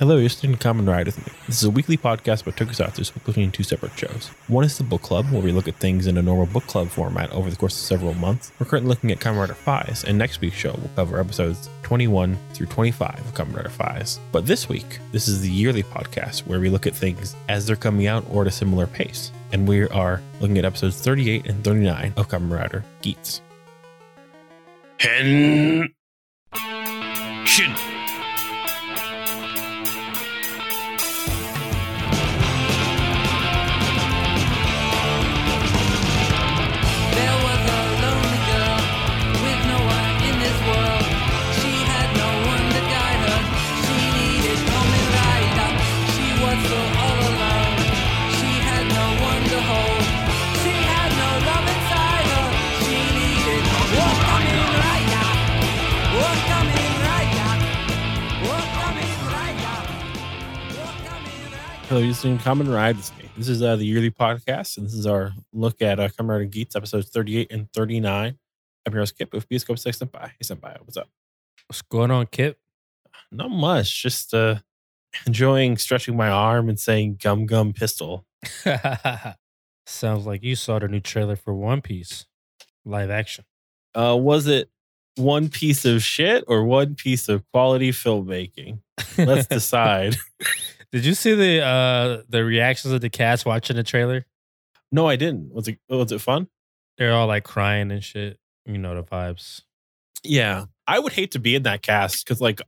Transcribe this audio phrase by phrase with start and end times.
[0.00, 1.32] Hello, you're listening to Kamen Ride with me.
[1.48, 4.28] This is a weekly podcast about tokusatsu split between two separate shows.
[4.46, 6.86] One is the book club, where we look at things in a normal book club
[6.86, 8.52] format over the course of several months.
[8.60, 12.38] We're currently looking at Kamen Rider Faiz, and next week's show will cover episodes 21
[12.52, 14.20] through 25 of Kamen Rider Faiz.
[14.30, 17.74] But this week, this is the yearly podcast where we look at things as they're
[17.74, 19.32] coming out or at a similar pace.
[19.50, 23.40] And we are looking at episodes 38 and 39 of Kamen Rider Geats.
[25.00, 25.92] Hen.
[27.44, 27.74] Shin.
[61.88, 63.30] Hello, you're listening to Kamen Ride with me.
[63.34, 66.44] This is uh, the yearly podcast, and this is our look at uh, Kamen Rider
[66.44, 68.38] Geats episodes 38 and 39.
[68.84, 70.26] I'm your host, Kihp with Copacetic Senpai.
[70.26, 71.08] Hey, Senpai, what's up?
[71.66, 72.56] What's going on, Kihp?
[73.32, 74.56] Not much, just uh,
[75.26, 78.26] enjoying stretching my arm and saying gum gum pistol.
[79.86, 82.26] Sounds like you saw the new trailer for One Piece
[82.84, 83.46] live action.
[83.94, 84.68] Uh, was it
[85.16, 88.80] one piece of shit or one piece of quality filmmaking?
[89.16, 90.16] Let's decide.
[90.92, 94.26] Did you see the uh the reactions of the cast watching the trailer?
[94.90, 95.52] no, I didn't.
[95.52, 96.48] Was it was it fun?
[96.96, 98.38] They're all like crying and shit.
[98.66, 99.62] You know the vibes.
[100.24, 100.66] Yeah.
[100.86, 102.60] I would hate to be in that cast because, like,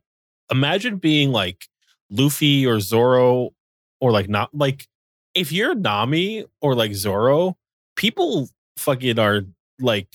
[0.51, 1.67] imagine being like
[2.09, 3.51] Luffy or Zoro
[3.99, 4.87] or like not like
[5.33, 7.57] if you're Nami or like Zoro,
[7.95, 9.41] people fucking are
[9.79, 10.07] like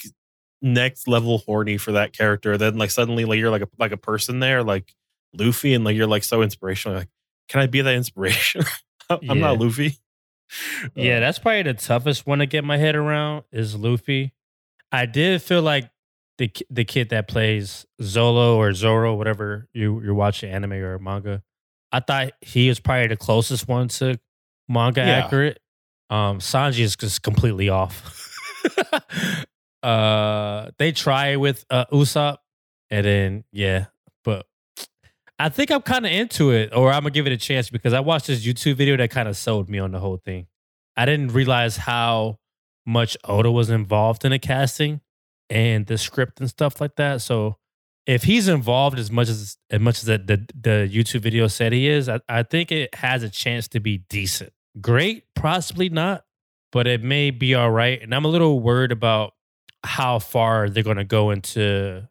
[0.62, 2.56] next level horny for that character.
[2.56, 4.94] Then like suddenly like you're like a like a person there, like
[5.34, 6.98] Luffy, and like you're like so inspirational.
[6.98, 7.08] Like,
[7.48, 8.62] can I be that inspiration?
[9.10, 9.98] I'm not Luffy.
[10.94, 14.32] Yeah, that's probably the toughest one to get my head around is Luffy.
[14.92, 15.90] I did feel like
[16.38, 21.42] the the kid that plays Zolo or Zoro, whatever you you're watching anime or manga.
[21.92, 24.18] I thought he was probably the closest one to
[24.68, 25.24] manga Yeah.
[25.24, 25.60] accurate.
[26.10, 28.22] Um, Sanji is just completely off.
[29.82, 32.38] uh, they try with uh, Usopp,
[32.90, 33.86] and then yeah,
[35.38, 37.92] I think I'm kind of into it, or I'm gonna give it a chance because
[37.92, 40.46] I watched this YouTube video that kind of sold me on the whole thing.
[40.96, 42.38] I didn't realize how
[42.86, 45.00] much Oda was involved in the casting
[45.50, 47.20] and the script and stuff like that.
[47.20, 47.56] So
[48.06, 51.72] if he's involved as much as as much as the the, the YouTube video said
[51.72, 54.52] he is, I, I think it has a chance to be decent.
[54.80, 56.24] Great, possibly not,
[56.72, 58.00] but it may be all right.
[58.00, 59.34] And I'm a little worried about
[59.84, 62.08] how far they're to go into,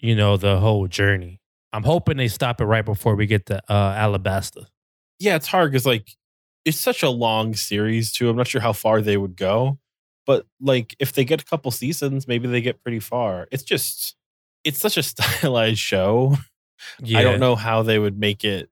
[0.00, 1.40] you know, the whole journey.
[1.72, 4.66] I'm hoping they stop it right before we get to uh, Alabasta.
[5.18, 6.16] yeah, it's hard because like
[6.64, 8.28] it's such a long series too.
[8.28, 9.78] I'm not sure how far they would go,
[10.26, 13.48] but like if they get a couple seasons, maybe they get pretty far.
[13.50, 14.16] It's just
[14.64, 16.36] it's such a stylized show.
[17.04, 18.70] I don't know how they would make it.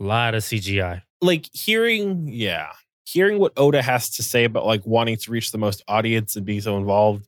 [0.00, 1.02] A lot of CGI.
[1.20, 2.72] Like hearing, yeah,
[3.04, 6.44] hearing what Oda has to say about like wanting to reach the most audience and
[6.44, 7.26] being so involved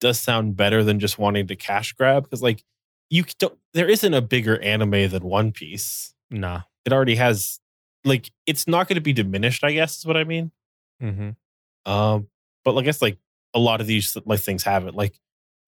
[0.00, 2.64] does sound better than just wanting to cash grab because like
[3.10, 3.58] you don't.
[3.74, 6.14] There isn't a bigger anime than One Piece.
[6.30, 6.62] Nah.
[6.84, 7.60] It already has.
[8.04, 9.62] Like it's not going to be diminished.
[9.62, 10.52] I guess is what I mean.
[11.02, 11.90] Mm-hmm.
[11.90, 12.28] Um,
[12.64, 13.18] but I guess like
[13.52, 14.94] a lot of these like things haven't.
[14.94, 15.18] Like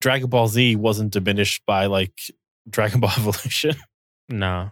[0.01, 2.19] Dragon Ball Z wasn't diminished by like
[2.69, 3.75] Dragon Ball Evolution.
[4.29, 4.69] Nah,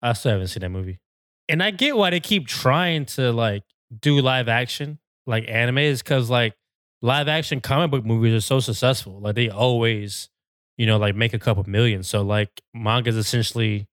[0.00, 1.00] I still haven't seen that movie.
[1.48, 3.64] And I get why they keep trying to like
[4.00, 6.54] do live action, like anime, is because like
[7.02, 9.20] live action comic book movies are so successful.
[9.20, 10.30] Like they always,
[10.78, 12.02] you know, like make a couple million.
[12.02, 13.86] So like manga is essentially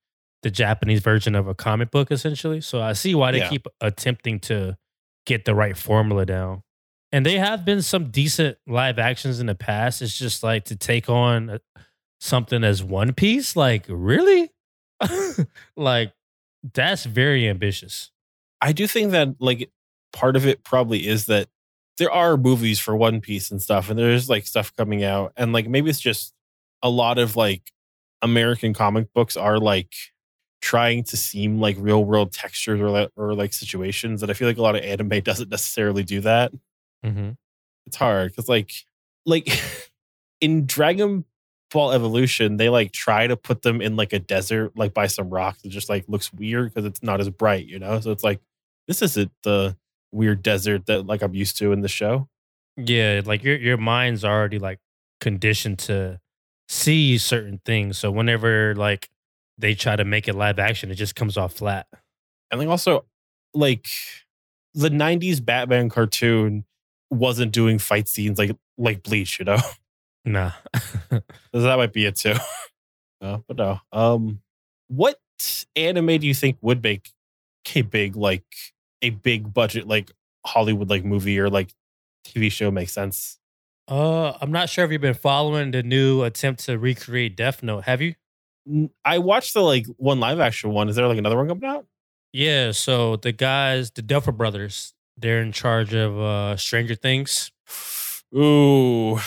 [0.43, 2.61] the Japanese version of a comic book, essentially.
[2.61, 3.49] So I see why they Yeah.
[3.49, 4.77] keep attempting to
[5.25, 6.63] get the right formula down.
[7.11, 10.01] And they have been some decent live actions in the past.
[10.01, 11.57] It's just like to take on uh,
[12.19, 14.51] something as One Piece, like really,
[15.75, 16.13] like
[16.73, 18.11] that's very ambitious.
[18.61, 19.71] I do think that like
[20.13, 21.47] part of it probably is that
[21.97, 25.51] there are movies for One Piece and stuff, and there's like stuff coming out, and
[25.53, 26.33] like maybe it's just
[26.81, 27.71] a lot of like
[28.21, 29.93] American comic books are like
[30.61, 34.47] trying to seem like real world textures or like, or like situations that I feel
[34.47, 36.51] like a lot of anime doesn't necessarily do that.
[37.05, 37.29] Mm-hmm.
[37.85, 38.73] it's hard because like
[39.25, 39.47] like
[40.41, 41.23] in dragon
[41.71, 45.29] ball evolution they like try to put them in like a desert like by some
[45.29, 48.23] rocks it just like looks weird because it's not as bright you know so it's
[48.23, 48.41] like
[48.87, 49.77] this isn't the
[50.11, 52.27] weird desert that like i'm used to in the show
[52.75, 54.79] Yeah, like your your mind's already like
[55.21, 56.19] conditioned to
[56.69, 57.97] see certain things.
[57.97, 59.09] So whenever like
[59.57, 61.87] they try to make it live action, it just comes off flat.
[62.51, 63.05] I think also
[63.53, 63.87] like
[64.73, 66.63] the 90s Batman cartoon
[67.09, 69.57] wasn't doing fight scenes like like Bleach, you know?
[70.25, 70.51] Nah.
[71.11, 72.35] So that might be it too.
[73.21, 73.79] no, but no.
[73.91, 74.41] Um
[74.89, 75.19] what
[75.75, 77.09] anime do you think would make
[77.75, 78.43] a big like
[79.01, 80.11] a big budget like
[80.45, 81.73] Hollywood like movie or like
[82.25, 83.38] TV show make sense?
[83.89, 87.85] Uh, I'm not sure if you've been following the new attempt to recreate Death Note.
[87.85, 88.15] Have you?
[89.03, 90.89] I watched the like one live action one.
[90.89, 91.85] Is there like another one coming out?
[92.31, 92.71] Yeah.
[92.71, 97.51] So the guys, the Duffer Brothers, they're in charge of uh Stranger Things.
[98.35, 99.17] Ooh.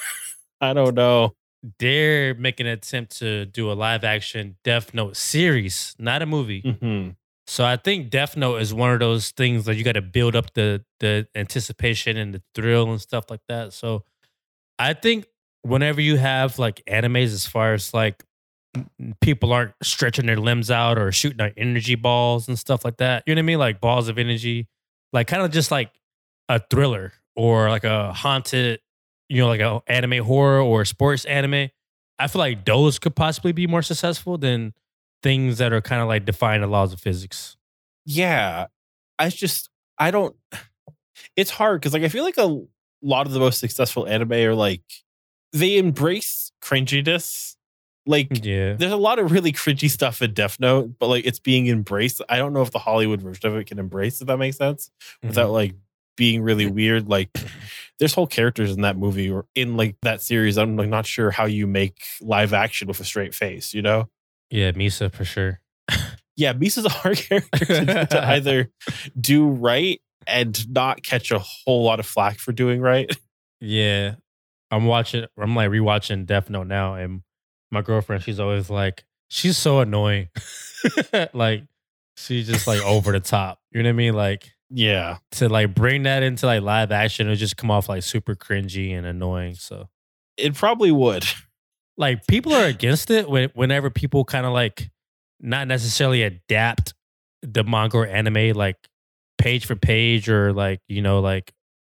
[0.60, 1.34] I don't know.
[1.78, 6.60] They're making an attempt to do a live action Death Note series, not a movie.
[6.80, 7.10] hmm
[7.46, 10.34] So I think Death Note is one of those things that you got to build
[10.34, 13.72] up the the anticipation and the thrill and stuff like that.
[13.72, 14.04] So
[14.78, 15.26] I think
[15.62, 18.24] whenever you have like animes, as far as like
[19.20, 23.24] people aren't stretching their limbs out or shooting out energy balls and stuff like that,
[23.26, 23.58] you know what I mean?
[23.58, 24.68] Like balls of energy,
[25.12, 25.90] like kind of just like
[26.48, 28.80] a thriller or like a haunted,
[29.28, 31.68] you know, like a anime horror or sports anime.
[32.18, 34.72] I feel like those could possibly be more successful than
[35.24, 37.56] things that are kind of like defying the laws of physics.
[38.04, 38.66] Yeah.
[39.18, 40.36] I just I don't
[41.36, 42.60] it's hard because like I feel like a
[43.02, 44.82] lot of the most successful anime are like
[45.52, 47.56] they embrace cringiness.
[48.06, 48.74] Like Yeah.
[48.74, 52.20] there's a lot of really cringy stuff in Death Note, but like it's being embraced.
[52.28, 54.90] I don't know if the Hollywood version of it can embrace, if that makes sense,
[55.00, 55.28] mm-hmm.
[55.28, 55.74] without like
[56.18, 57.08] being really weird.
[57.08, 57.30] Like
[57.98, 60.58] there's whole characters in that movie or in like that series.
[60.58, 64.10] I'm like not sure how you make live action with a straight face, you know?
[64.50, 65.60] Yeah, Misa for sure.
[66.36, 68.70] Yeah, Misa's a hard character to, to either
[69.20, 73.10] do right and not catch a whole lot of flack for doing right.
[73.60, 74.16] Yeah.
[74.70, 77.22] I'm watching I'm like rewatching Death Note now and
[77.70, 80.28] my girlfriend, she's always like, she's so annoying.
[81.32, 81.64] like
[82.16, 83.60] she's just like over the top.
[83.70, 84.14] You know what I mean?
[84.14, 85.18] Like Yeah.
[85.32, 88.34] to like bring that into like live action, it would just come off like super
[88.34, 89.54] cringy and annoying.
[89.54, 89.88] So
[90.36, 91.24] It probably would.
[91.96, 94.90] Like people are against it when, whenever people kind of like
[95.40, 96.94] not necessarily adapt
[97.42, 98.76] the manga or anime like
[99.38, 101.52] page for page or like you know like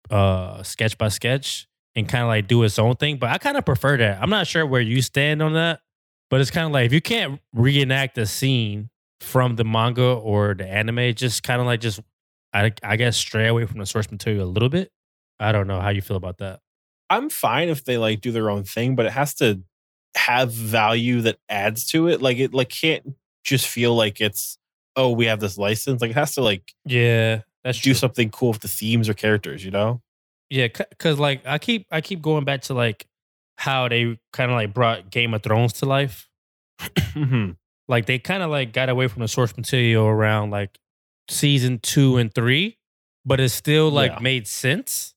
[0.10, 3.58] uh sketch by sketch and kind of like do its own thing but i kind
[3.58, 4.22] of prefer that.
[4.22, 5.82] I'm not sure where you stand on that
[6.30, 8.90] but it's kind of like if you can't reenact a scene
[9.22, 12.00] from the manga or the anime just kind of like just
[12.54, 14.90] I, I guess stray away from the source material a little bit.
[15.40, 16.62] I don't know how you feel about that.
[17.10, 19.62] I'm fine if they like do their own thing, but it has to
[20.16, 22.22] have value that adds to it.
[22.22, 24.58] Like it like can't just feel like it's
[24.96, 26.02] oh, we have this license.
[26.02, 27.94] Like it has to like yeah that's do true.
[27.96, 30.02] something cool with the themes or characters, you know?
[30.50, 33.06] Yeah, because like I keep I keep going back to like
[33.58, 36.30] how they kind of like brought Game of Thrones to life.
[36.80, 37.56] Mhm.
[37.88, 40.78] Like they kind of like got away from the source material around like
[41.30, 42.78] season two and three,
[43.26, 44.20] but it still like Yeah.
[44.20, 45.14] made sense.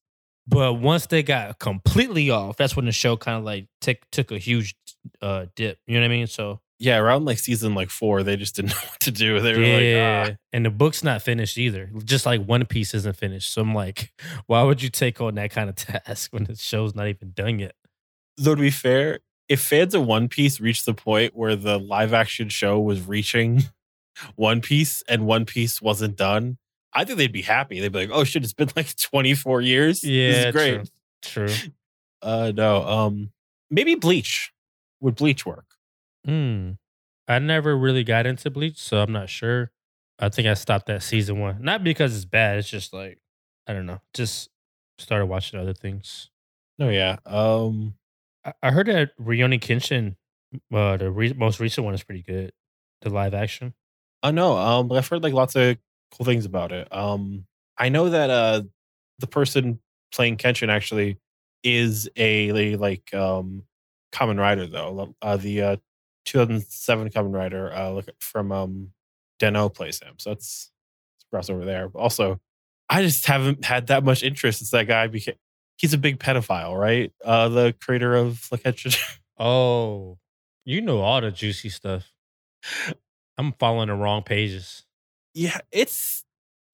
[0.46, 4.30] But once they got completely off, that's when the show kind of like took took
[4.32, 4.74] a huge
[5.20, 5.78] uh dip.
[5.86, 6.26] You know what I mean?
[6.26, 9.40] So yeah, around like season like four, they just didn't know what to do.
[9.40, 10.36] They were yeah, like, ah.
[10.52, 11.90] and the book's not finished either.
[12.04, 13.52] Just like One Piece isn't finished.
[13.52, 14.12] So I'm like,
[14.46, 17.58] why would you take on that kind of task when the show's not even done
[17.58, 17.74] yet?
[18.36, 22.12] Though to be fair, if fans of One Piece reached the point where the live
[22.14, 23.64] action show was reaching
[24.36, 26.58] One Piece and One Piece wasn't done,
[26.92, 27.80] I think they'd be happy.
[27.80, 30.00] They'd be like, "Oh shit, it's been like 24 years.
[30.00, 30.90] this Yeah, is great."
[31.22, 31.48] True.
[31.48, 31.72] True.
[32.22, 33.30] Uh, no, um,
[33.70, 34.52] maybe Bleach
[35.00, 35.66] would Bleach work?
[36.24, 36.72] Hmm.
[37.28, 39.70] I never really got into Bleach, so I'm not sure.
[40.18, 41.62] I think I stopped at season one.
[41.62, 42.58] Not because it's bad.
[42.58, 43.18] It's just like
[43.66, 44.00] I don't know.
[44.14, 44.48] Just
[44.98, 46.30] started watching other things.
[46.78, 47.16] No, yeah.
[47.26, 47.94] Um,
[48.44, 50.16] I, I heard that Rurouni Kenshin,
[50.72, 52.52] uh, the re- most recent one, is pretty good.
[53.02, 53.74] The live action.
[54.22, 54.56] I know.
[54.56, 55.76] Um, I've heard like lots of
[56.16, 56.88] cool things about it.
[56.92, 58.62] Um, I know that uh,
[59.18, 59.80] the person
[60.12, 61.18] playing Kenshin actually
[61.62, 63.64] is a, a like um
[64.18, 65.14] Kamen Rider though.
[65.22, 65.76] Uh, the uh
[66.24, 68.92] 2007 Kamen Rider uh look from um
[69.38, 70.14] Den-O plays him.
[70.18, 70.70] So that's
[71.16, 71.88] it's crossover there.
[71.88, 72.40] But also,
[72.88, 75.36] I just haven't had that much interest since that guy became.
[75.76, 77.12] He's a big pedophile, right?
[77.24, 78.98] Uh, the creator of like Kenshin.
[79.38, 80.18] Oh,
[80.64, 82.12] you know all the juicy stuff.
[83.38, 84.84] I'm following the wrong pages.
[85.32, 86.24] yeah, it's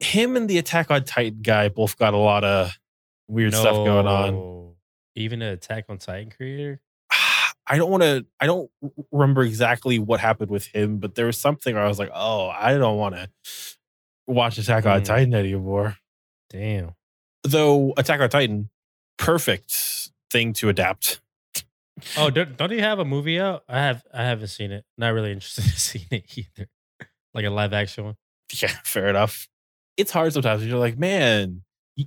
[0.01, 2.73] him and the Attack on Titan guy both got a lot of
[3.29, 4.73] weird stuff going on.
[5.15, 6.81] Even the Attack on Titan creator.
[7.67, 8.27] I don't want to.
[8.41, 8.71] I don't
[9.11, 12.49] remember exactly what happened with him, but there was something where I was like, "Oh,
[12.49, 13.29] I don't want to
[14.27, 15.05] watch Attack on Hmm.
[15.05, 15.97] Titan anymore."
[16.51, 16.95] Damn.
[17.43, 18.71] Though Attack on Titan,
[19.19, 19.73] perfect
[20.31, 21.21] thing to adapt.
[22.19, 23.65] Oh, don't, don't he have a movie out?
[23.69, 24.03] I have.
[24.13, 24.85] I haven't seen it.
[24.99, 26.69] Not really interested in seeing it either.
[27.33, 28.17] Like a live action one.
[28.61, 29.49] Yeah, fair enough.
[29.97, 30.67] It's hard sometimes.
[30.67, 31.63] You're like, man,
[31.97, 32.07] you,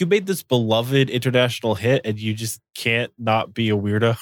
[0.00, 4.16] you made this beloved international hit, and you just can't not be a weirdo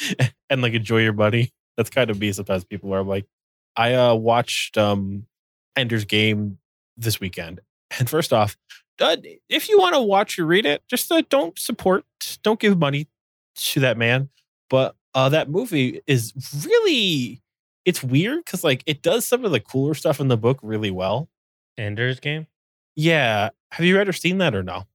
[0.50, 1.52] and like enjoy your money.
[1.76, 2.64] That's kind of me sometimes.
[2.64, 3.26] People are like,
[3.76, 5.26] I uh watched um
[5.76, 6.58] Ender's Game
[6.96, 7.60] this weekend,
[7.98, 8.56] and first off,
[9.00, 9.16] uh,
[9.48, 12.04] if you want to watch or read it, just uh, don't support,
[12.42, 13.08] don't give money
[13.56, 14.28] to that man.
[14.70, 16.32] But uh, that movie is
[16.66, 17.40] really,
[17.84, 20.90] it's weird because like it does some of the cooler stuff in the book really
[20.90, 21.28] well.
[21.76, 22.46] Ender's Game.
[22.96, 24.78] Yeah, have you read or seen that or no?
[24.78, 24.86] It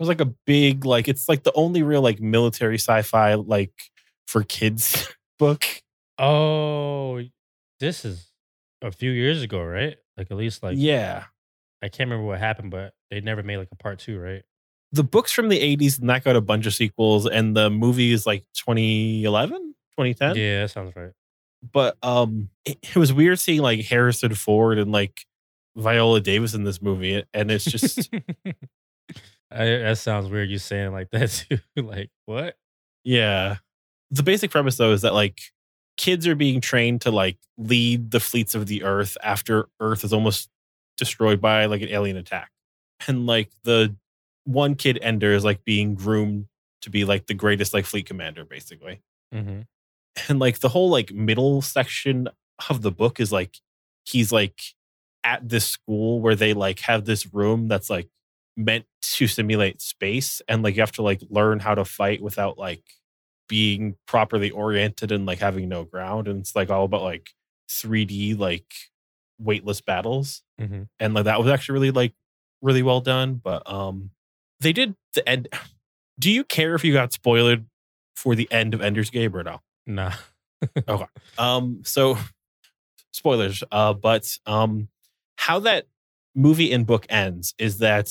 [0.00, 3.72] was like a big, like it's like the only real like military sci-fi like
[4.32, 5.64] for kids book.
[6.18, 7.20] Oh,
[7.80, 8.30] this is
[8.80, 9.96] a few years ago, right?
[10.16, 11.24] Like at least like yeah,
[11.82, 14.42] I can't remember what happened, but they never made like a part two, right?
[14.94, 18.12] the book's from the 80s and that got a bunch of sequels, and the movie
[18.12, 20.36] is like 2011, 2010.
[20.36, 21.12] Yeah, that sounds right.
[21.72, 25.24] but um it, it was weird seeing like harrison ford and like
[25.76, 28.10] viola davis in this movie and it's just
[29.50, 30.50] I, that sounds weird.
[30.50, 31.58] You saying like that too?
[31.76, 32.56] like what?
[33.04, 33.56] yeah
[34.12, 35.40] the basic premise though is that like
[35.96, 40.12] kids are being trained to like lead the fleets of the earth after earth is
[40.12, 40.48] almost
[40.96, 42.50] destroyed by like an alien attack.
[43.08, 43.96] And like the
[44.44, 46.46] one kid ender is like being groomed
[46.82, 49.00] to be like the greatest like fleet commander basically.
[49.34, 49.60] Mm-hmm.
[50.28, 52.28] and like the whole like middle section
[52.68, 53.56] of the book is like
[54.04, 54.60] he's like
[55.24, 58.10] at this school where they like have this room that's like
[58.58, 60.42] meant to simulate space.
[60.48, 62.84] And like you have to like learn how to fight without like
[63.52, 67.34] being properly oriented and like having no ground and it's like all about like
[67.68, 68.72] 3D like
[69.38, 70.84] weightless battles Mm-hmm.
[70.98, 72.14] and like that was actually really like
[72.62, 74.08] really well done but um
[74.60, 75.48] they did the end
[76.18, 77.60] do you care if you got spoiled
[78.16, 80.12] for the end of Ender's Game or no Nah.
[80.88, 81.06] Okay.
[81.36, 82.16] Um, so
[83.12, 84.88] spoilers, uh, but um
[85.36, 85.86] how that
[86.34, 88.08] movie and book ends is that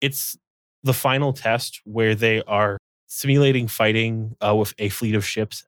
[0.00, 0.36] it's
[0.82, 2.78] the final test where they are
[3.14, 5.64] simulating fighting uh, with a fleet of ships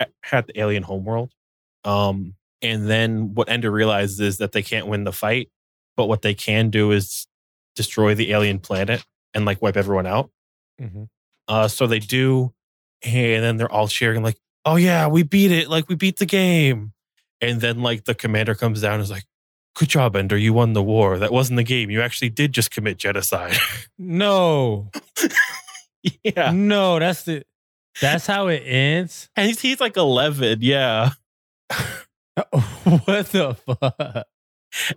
[0.00, 1.32] at, the alien homeworld.
[1.84, 5.48] Um, and then what Ender realizes is that they can't win the fight,
[5.96, 7.26] but what they can do is
[7.76, 10.30] destroy the alien planet and like wipe everyone out.
[10.80, 11.04] Mm-hmm.
[11.46, 12.52] Uh, so they do,
[13.02, 15.70] and then they're all cheering like, "Oh yeah, we beat it!
[15.70, 16.92] Like we beat the game!"
[17.40, 19.24] And then like the commander comes down and is like,
[19.76, 20.36] "Good job, Ender!
[20.36, 21.18] You won the war.
[21.18, 21.90] That wasn't the game.
[21.90, 23.56] You actually did just commit genocide."
[23.98, 24.90] No,
[26.22, 27.44] yeah, no, that's the
[28.00, 29.28] that's how it ends.
[29.36, 30.58] and he's, he's like eleven.
[30.62, 31.10] Yeah.
[32.50, 34.26] what the fuck?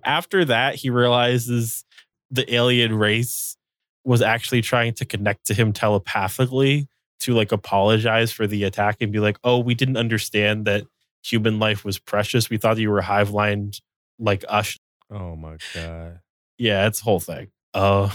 [0.05, 1.85] After that, he realizes
[2.29, 3.57] the alien race
[4.03, 6.87] was actually trying to connect to him telepathically
[7.21, 10.85] to like apologize for the attack and be like, "Oh, we didn't understand that
[11.23, 12.49] human life was precious.
[12.49, 13.79] We thought you were hive lined
[14.19, 14.77] like us."
[15.09, 16.19] Oh my god,
[16.57, 17.51] Yeah, it's a whole thing.
[17.73, 18.09] Uh,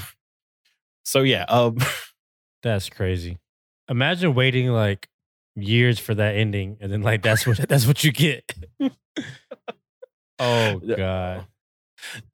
[1.04, 1.78] so yeah, um,
[2.66, 3.38] that's crazy.
[3.88, 5.08] Imagine waiting like
[5.54, 8.50] years for that ending, and then like that's what that's what you get.
[10.38, 11.46] oh god,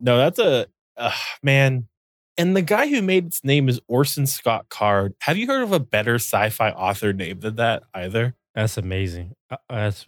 [0.01, 1.13] no, that's a uh,
[1.43, 1.89] man.
[2.39, 5.15] And the guy who made its name is Orson Scott Card.
[5.21, 8.35] Have you heard of a better sci-fi author name than that either?
[8.55, 9.35] that's amazing.
[9.51, 10.07] Uh, that's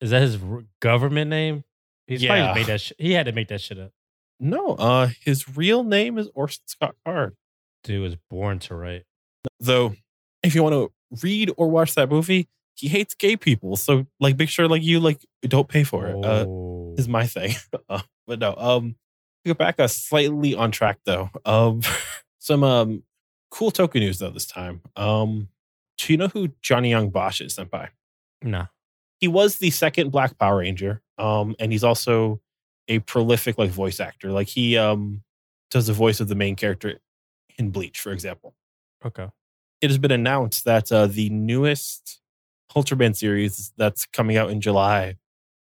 [0.00, 0.38] is that his
[0.80, 1.64] government name?
[2.06, 2.42] He's Yeah.
[2.44, 2.80] probably made that.
[2.80, 3.92] Sh- he had to make that shit up.
[4.40, 7.36] No, uh, his real name is Orson Scott Card.
[7.84, 9.04] Dude was born to write.
[9.58, 9.94] Though,
[10.42, 10.92] if you want to
[11.22, 13.76] read or watch that movie, he hates gay people.
[13.76, 16.24] So, like, make sure like you like don't pay for it.
[16.24, 16.94] Uh, Oh.
[16.98, 17.54] is my thing.
[17.88, 18.94] Uh, but no, um,
[19.44, 21.30] to go back uh, slightly on track though.
[21.44, 21.80] Um,
[22.38, 23.02] some um
[23.50, 24.80] cool Toku news though this time.
[24.96, 25.48] Um,
[25.98, 27.88] do you know who Johnny Young Bosch is, Senpai?
[28.42, 28.66] nah.
[29.18, 31.02] He was the second Black Power Ranger.
[31.18, 32.40] Um, and he's also
[32.88, 34.30] a prolific like voice actor.
[34.32, 35.22] Like he um
[35.70, 37.00] does the voice of the main character
[37.58, 38.54] in Bleach, for example.
[39.04, 39.28] Okay.
[39.80, 42.20] It has been announced that uh, the newest
[42.76, 45.16] Ultraman series that's coming out in July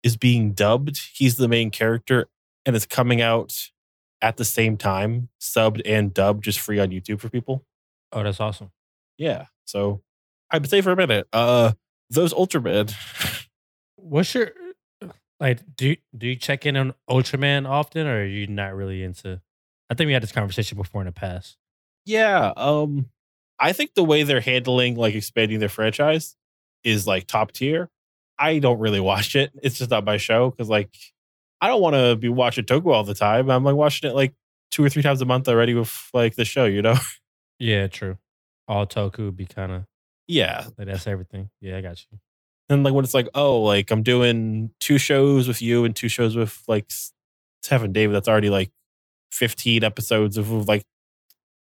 [0.04, 1.00] is being dubbed.
[1.14, 2.28] He's the main character,
[2.66, 3.54] and it's coming out
[4.22, 7.64] at the same time, subbed and dubbed, just free on YouTube for people.
[8.12, 8.72] Oh, that's awesome.
[9.18, 9.46] Yeah.
[9.66, 10.02] So
[10.50, 11.74] I would say for a minute, uh,
[12.10, 12.92] those Ultraman.
[13.96, 14.52] What's your
[15.40, 15.60] like?
[15.76, 19.42] Do you, do you check in on Ultraman often, or are you not really into?
[19.90, 21.58] I think we had this conversation before in the past.
[22.06, 22.54] yeah.
[22.58, 23.10] Um,
[23.60, 26.36] I think the way they're handling like expanding their franchise
[26.84, 27.90] is like top tier.
[28.38, 29.52] I don't really watch it.
[29.64, 30.96] It's just not my show because like
[31.62, 33.50] I don't want to be watching Toku all the time.
[33.50, 34.34] I'm like watching it like
[34.70, 36.96] two or three times a month already with like the show, you know?
[37.60, 38.20] Yeah, true.
[38.68, 39.86] All Toku would be kind of
[40.28, 40.68] yeah.
[40.78, 41.50] like that's everything.
[41.60, 42.20] Yeah, I got you.
[42.70, 46.08] And like when it's like, oh, like I'm doing two shows with you and two
[46.08, 46.92] shows with like
[47.64, 48.70] Steph David, that's already like
[49.32, 50.84] 15 episodes of like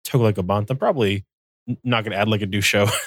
[0.05, 1.25] took like a month, I'm probably
[1.85, 2.87] not gonna add like a new show.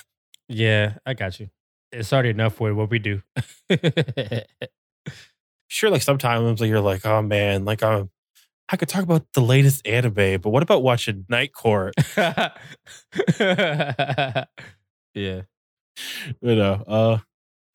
[0.53, 1.49] Yeah, I got you.
[1.93, 3.21] It's already enough for what we do.
[5.69, 8.09] sure, like sometimes like you're like, oh man, like um,
[8.67, 11.93] I could talk about the latest anime, but what about watching Night Court?
[12.17, 12.43] yeah.
[15.15, 15.45] you
[16.41, 16.83] know.
[16.85, 17.17] Uh,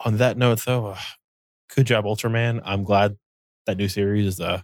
[0.05, 0.99] on that note, though, uh,
[1.75, 2.61] good job, Ultraman.
[2.63, 3.17] I'm glad
[3.65, 4.61] that new series is uh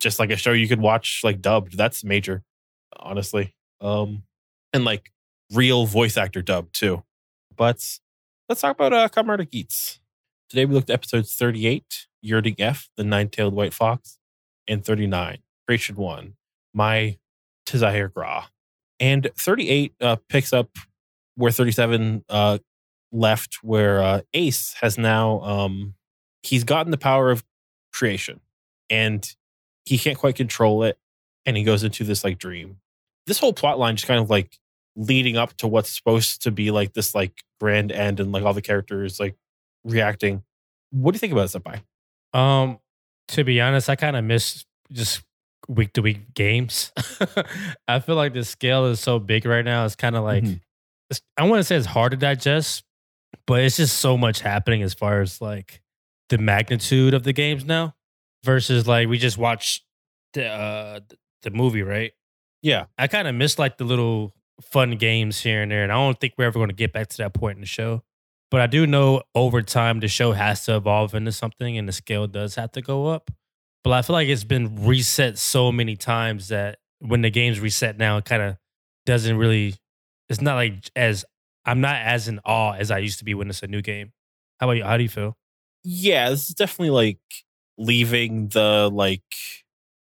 [0.00, 1.76] just like a show you could watch like dubbed.
[1.78, 2.42] That's major,
[2.96, 3.54] honestly.
[3.80, 4.24] Um,
[4.72, 5.11] and like
[5.52, 7.02] real voice actor dub too.
[7.54, 7.98] But
[8.48, 10.00] let's talk about uh Rider Geats.
[10.48, 14.18] Today we looked at episodes 38, Yerding F, the nine-tailed white fox,
[14.68, 16.34] and 39, Creation One,
[16.74, 17.18] my
[17.66, 18.48] Tizahir Gra.
[19.00, 20.70] And 38 uh, picks up
[21.36, 22.58] where 37 uh,
[23.10, 25.94] left, where uh, Ace has now um,
[26.42, 27.44] he's gotten the power of
[27.92, 28.40] creation,
[28.90, 29.34] and
[29.84, 30.98] he can't quite control it,
[31.46, 32.78] and he goes into this like dream.
[33.26, 34.58] This whole plot line just kind of like
[34.96, 38.54] leading up to what's supposed to be like this like grand end, and like all
[38.54, 39.36] the characters like
[39.84, 40.42] reacting.
[40.90, 42.38] What do you think about it, Senpai?
[42.38, 42.78] Um,
[43.28, 45.22] to be honest, I kind of miss just
[45.68, 46.92] week to week games.
[47.88, 49.84] I feel like the scale is so big right now.
[49.84, 50.60] It's kind of like Mhm.
[51.10, 52.84] it's, I want to say it's hard to digest,
[53.46, 55.80] but it's just so much happening as far as like
[56.28, 57.94] the magnitude of the games now
[58.44, 59.84] versus like we just watched
[60.34, 61.00] the uh,
[61.42, 62.12] the movie, right?
[62.62, 65.96] Yeah, I kind of miss like the little fun games here and there, and I
[65.96, 68.02] don't think we're ever going to get back to that point in the show.
[68.50, 71.92] But I do know over time the show has to evolve into something, and the
[71.92, 73.30] scale does have to go up.
[73.82, 77.98] But I feel like it's been reset so many times that when the game's reset
[77.98, 78.56] now, it kind of
[79.06, 79.74] doesn't really.
[80.28, 81.24] It's not like as
[81.64, 84.12] I'm not as in awe as I used to be when it's a new game.
[84.60, 84.84] How about you?
[84.84, 85.36] How do you feel?
[85.84, 86.30] yeah.
[86.30, 87.18] This is definitely like
[87.78, 89.22] leaving the like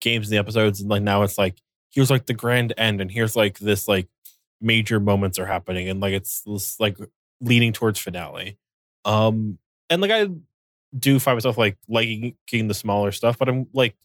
[0.01, 1.57] games and the episodes, and like now it's like
[1.91, 4.07] here's like the grand end, and here's like this like
[4.61, 6.97] major moments are happening, and like it's this, like
[7.41, 8.57] leaning towards finale.
[9.05, 9.57] Um,
[9.89, 10.27] and like I
[10.97, 12.35] do find myself like liking
[12.67, 13.95] the smaller stuff, but I'm like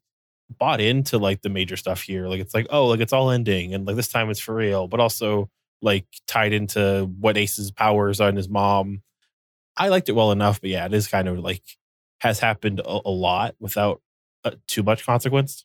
[0.58, 2.28] bought into like the major stuff here.
[2.28, 4.88] Like it's like oh, like it's all ending, and like this time it's for real,
[4.88, 5.50] but also
[5.82, 9.02] like tied into what Ace's powers on his mom.
[9.76, 11.62] I liked it well enough, but yeah, it is kind of like
[12.20, 14.00] has happened a, a lot without
[14.44, 15.64] uh, too much consequence.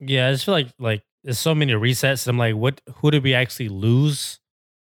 [0.00, 2.24] Yeah, I just feel like like there's so many resets.
[2.26, 2.80] And I'm like, what?
[2.96, 4.38] Who did we actually lose?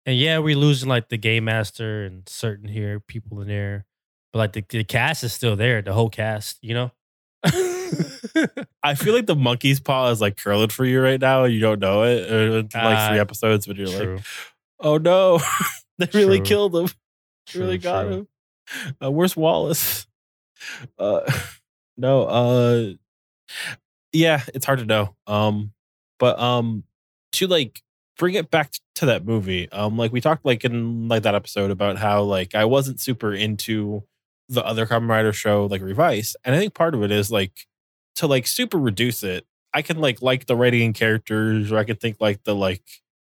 [0.05, 3.85] And yeah, we're losing like the game master and certain here people in there,
[4.33, 5.81] but like the, the cast is still there.
[5.81, 6.91] The whole cast, you know.
[8.83, 11.61] I feel like the monkey's paw is like curling for you right now, and you
[11.61, 12.29] don't know it.
[12.29, 14.23] Uh, it's like three Uh, episodes, but you're like,
[14.81, 15.39] oh no,
[15.97, 16.87] they really killed him.
[17.53, 18.11] They really got true.
[18.13, 18.27] him.
[19.01, 20.05] Uh, where's Wallace?
[20.97, 21.29] Uh,
[21.97, 22.23] no.
[22.23, 22.93] Uh,
[24.13, 25.13] yeah, it's hard to know.
[25.27, 25.73] Um,
[26.23, 26.85] but um,
[27.33, 27.81] to like
[28.17, 31.69] bring it back to that movie, um, like we talked like in like that episode
[31.69, 34.03] about how like I wasn't super into
[34.47, 37.51] the other Kamen Rider show, like Revice, and I think part of it is like
[38.15, 39.45] to like super reduce it.
[39.73, 42.83] I can like like the writing and characters, or I can think like the like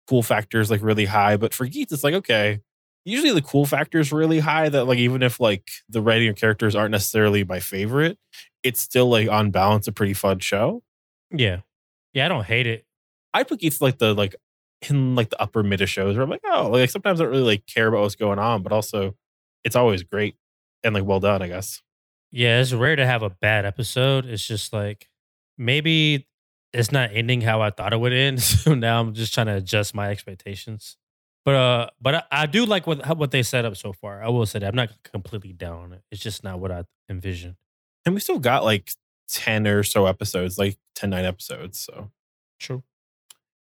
[0.08, 1.36] cool factors like really high.
[1.36, 2.58] But for Geats, it's like okay,
[3.04, 4.68] usually the cool factor is really high.
[4.68, 8.18] That like even if like the writing and characters aren't necessarily my favorite,
[8.64, 10.82] it's still like on balance a pretty fun show.
[11.30, 11.60] Yeah,
[12.12, 12.24] yeah.
[12.26, 12.84] I don't hate it.
[13.32, 14.34] I put Geats like the like
[14.88, 17.32] in like the upper mid of shows where I'm like, oh, like sometimes I don't
[17.32, 19.14] really like care about what's going on, but also
[19.64, 20.36] it's always great
[20.82, 21.82] and like well done, I guess.
[22.32, 24.24] Yeah, it's rare to have a bad episode.
[24.26, 25.08] It's just like
[25.58, 26.26] maybe
[26.72, 28.40] it's not ending how I thought it would end.
[28.60, 30.96] So now I'm just trying to adjust my expectations.
[31.44, 34.22] But uh, but I, I do like what what they set up so far.
[34.22, 36.02] I will say that I'm not completely down on it.
[36.10, 37.56] It's just not what I envisioned.
[38.04, 38.90] And we still got like
[39.32, 41.78] 10 or so episodes, like 10, 9 episodes.
[41.78, 42.10] So
[42.58, 42.82] True.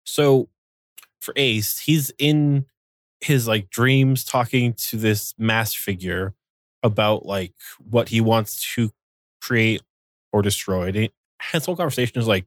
[0.05, 0.49] So
[1.19, 2.65] for Ace, he's in
[3.21, 6.33] his like dreams talking to this masked figure
[6.83, 8.91] about like what he wants to
[9.41, 9.81] create
[10.31, 10.87] or destroy.
[10.89, 11.09] And
[11.51, 12.45] his whole conversation is like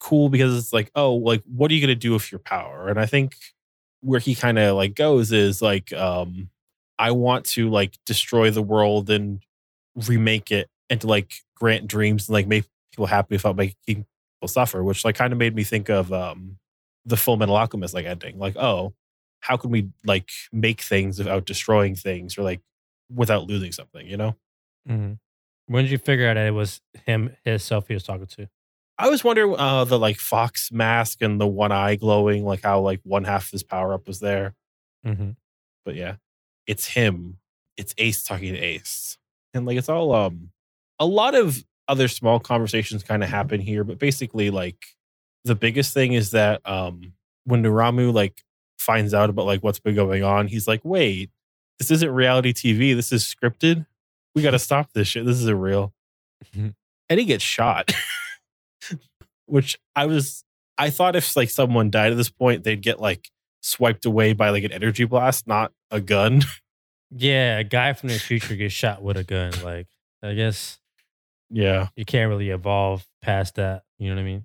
[0.00, 2.88] cool because it's like, oh, like what are you gonna do with your power?
[2.88, 3.36] And I think
[4.00, 6.48] where he kind of like goes is like, um,
[6.98, 9.42] I want to like destroy the world and
[10.08, 14.06] remake it and to like grant dreams and like make people happy without making people
[14.46, 16.58] suffer, which like kind of made me think of um
[17.04, 18.38] the Full Metal Alchemist like ending.
[18.38, 18.94] Like, oh,
[19.40, 22.60] how can we like make things without destroying things or like
[23.14, 24.36] without losing something, you know?
[24.88, 25.14] Mm-hmm.
[25.68, 28.48] When did you figure out it was him himself he was talking to?
[28.98, 32.80] I was wondering uh the like fox mask and the one eye glowing, like how
[32.80, 34.54] like one half of his power up was there.
[35.06, 35.30] Mm-hmm.
[35.84, 36.16] But yeah,
[36.66, 37.38] it's him.
[37.76, 39.18] It's Ace talking to Ace.
[39.54, 40.50] And like it's all um
[40.98, 44.84] a lot of other small conversations kind of happen here, but basically like
[45.44, 47.12] the biggest thing is that um
[47.44, 48.42] when Niramu like
[48.78, 51.30] finds out about like what's been going on, he's like, wait,
[51.78, 52.94] this isn't reality TV.
[52.94, 53.86] This is scripted.
[54.34, 55.24] We got to stop this shit.
[55.24, 55.92] This isn't real.
[56.54, 56.74] Mhm.
[57.08, 57.92] and he gets shot,
[59.46, 60.44] which I was,
[60.76, 63.30] I thought if like someone died at this point, they'd get like
[63.62, 66.42] swiped away by like an energy blast, not a gun.
[67.10, 69.52] Yeah, a guy from the future gets shot with a gun.
[69.62, 69.86] Like,
[70.22, 70.78] I guess
[71.50, 71.88] yeah.
[71.96, 73.84] you can't really evolve past that.
[73.98, 74.44] You know what I mean?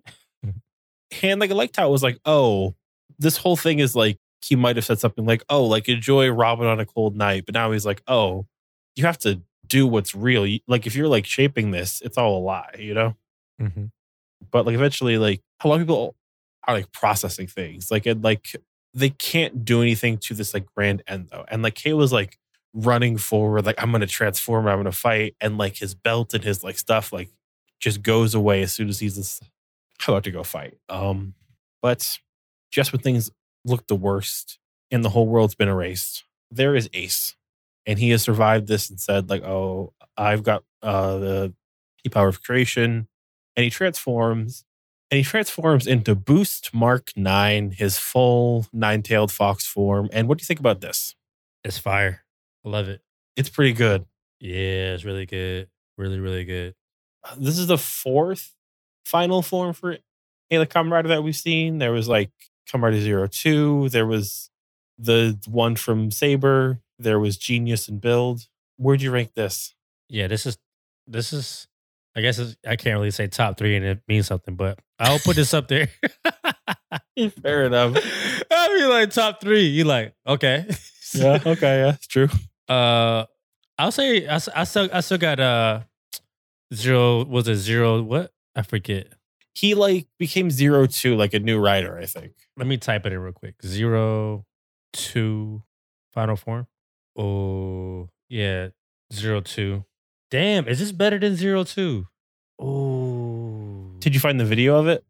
[1.21, 2.75] And like I liked how it was like, oh,
[3.19, 6.67] this whole thing is like he might have said something like, oh, like enjoy Robin
[6.67, 7.45] on a cold night.
[7.45, 8.47] But now he's like, oh,
[8.95, 10.47] you have to do what's real.
[10.67, 13.15] Like if you're like shaping this, it's all a lie, you know?
[13.61, 13.85] Mm-hmm.
[14.51, 16.15] But like eventually, like a lot of people
[16.67, 17.91] are like processing things.
[17.91, 18.55] Like and like
[18.93, 21.45] they can't do anything to this like grand end though.
[21.47, 22.37] And like Kay was like
[22.73, 26.63] running forward, like I'm gonna transform, I'm gonna fight, and like his belt and his
[26.63, 27.29] like stuff like
[27.79, 29.41] just goes away as soon as he's
[30.07, 30.77] about to go fight.
[30.89, 31.34] Um,
[31.81, 32.19] but
[32.71, 33.31] just when things
[33.65, 34.60] look the worst
[34.91, 37.36] and the whole world's been erased, there is Ace,
[37.86, 41.53] and he has survived this and said like, "Oh, I've got uh, the
[42.12, 43.07] power of creation,"
[43.55, 44.65] and he transforms.
[45.10, 50.10] And he transforms into Boost Mark 9, his full nine tailed fox form.
[50.13, 51.15] And what do you think about this?
[51.65, 52.23] It's fire.
[52.65, 53.02] I love it.
[53.36, 54.06] It's pretty good.
[54.39, 55.69] Yeah, it's really good.
[55.97, 56.76] Really, really good.
[57.24, 58.54] Uh, this is the fourth
[59.06, 59.97] final form for
[60.52, 61.78] Kamen Rider that we've seen.
[61.78, 62.32] There was like
[62.74, 63.89] Rider Zero Two.
[63.89, 64.50] There was
[64.97, 66.80] the one from Saber.
[67.00, 68.47] There was Genius and Build.
[68.78, 69.76] Where'd you rank this?
[70.10, 70.58] Yeah, this is
[71.08, 71.67] this is.
[72.13, 75.19] I guess it's, I can't really say top three and it means something, but I'll
[75.19, 75.88] put this up there.
[77.41, 77.95] Fair enough.
[78.52, 79.67] I mean, like top three.
[79.67, 80.65] You like okay?
[81.13, 81.39] Yeah.
[81.45, 81.80] Okay.
[81.80, 81.93] Yeah.
[81.93, 82.30] It's true.
[82.71, 83.25] Uh,
[83.77, 85.81] I'll say I, I still I still got uh
[86.73, 87.25] zero.
[87.25, 88.01] Was it zero?
[88.01, 89.07] What I forget.
[89.53, 91.97] He like became Zero Two, like a new rider.
[91.97, 92.34] I think.
[92.57, 93.55] Let me type it in real quick.
[93.65, 94.45] Zero
[94.93, 95.63] two
[96.13, 96.67] final form.
[97.17, 98.69] Oh yeah,
[99.13, 99.84] zero two.
[100.29, 102.07] Damn, is this better than zero two?
[102.60, 105.03] Oh, Did you find the video of it?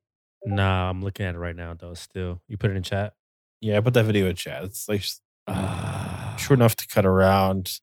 [0.43, 1.93] nah, I'm looking at it right now though.
[1.93, 3.13] Still, you put it in chat.
[3.59, 4.63] Yeah, I put that video in chat.
[4.63, 5.03] It's like
[5.47, 6.00] Ah,
[6.41, 7.79] short enough to cut around.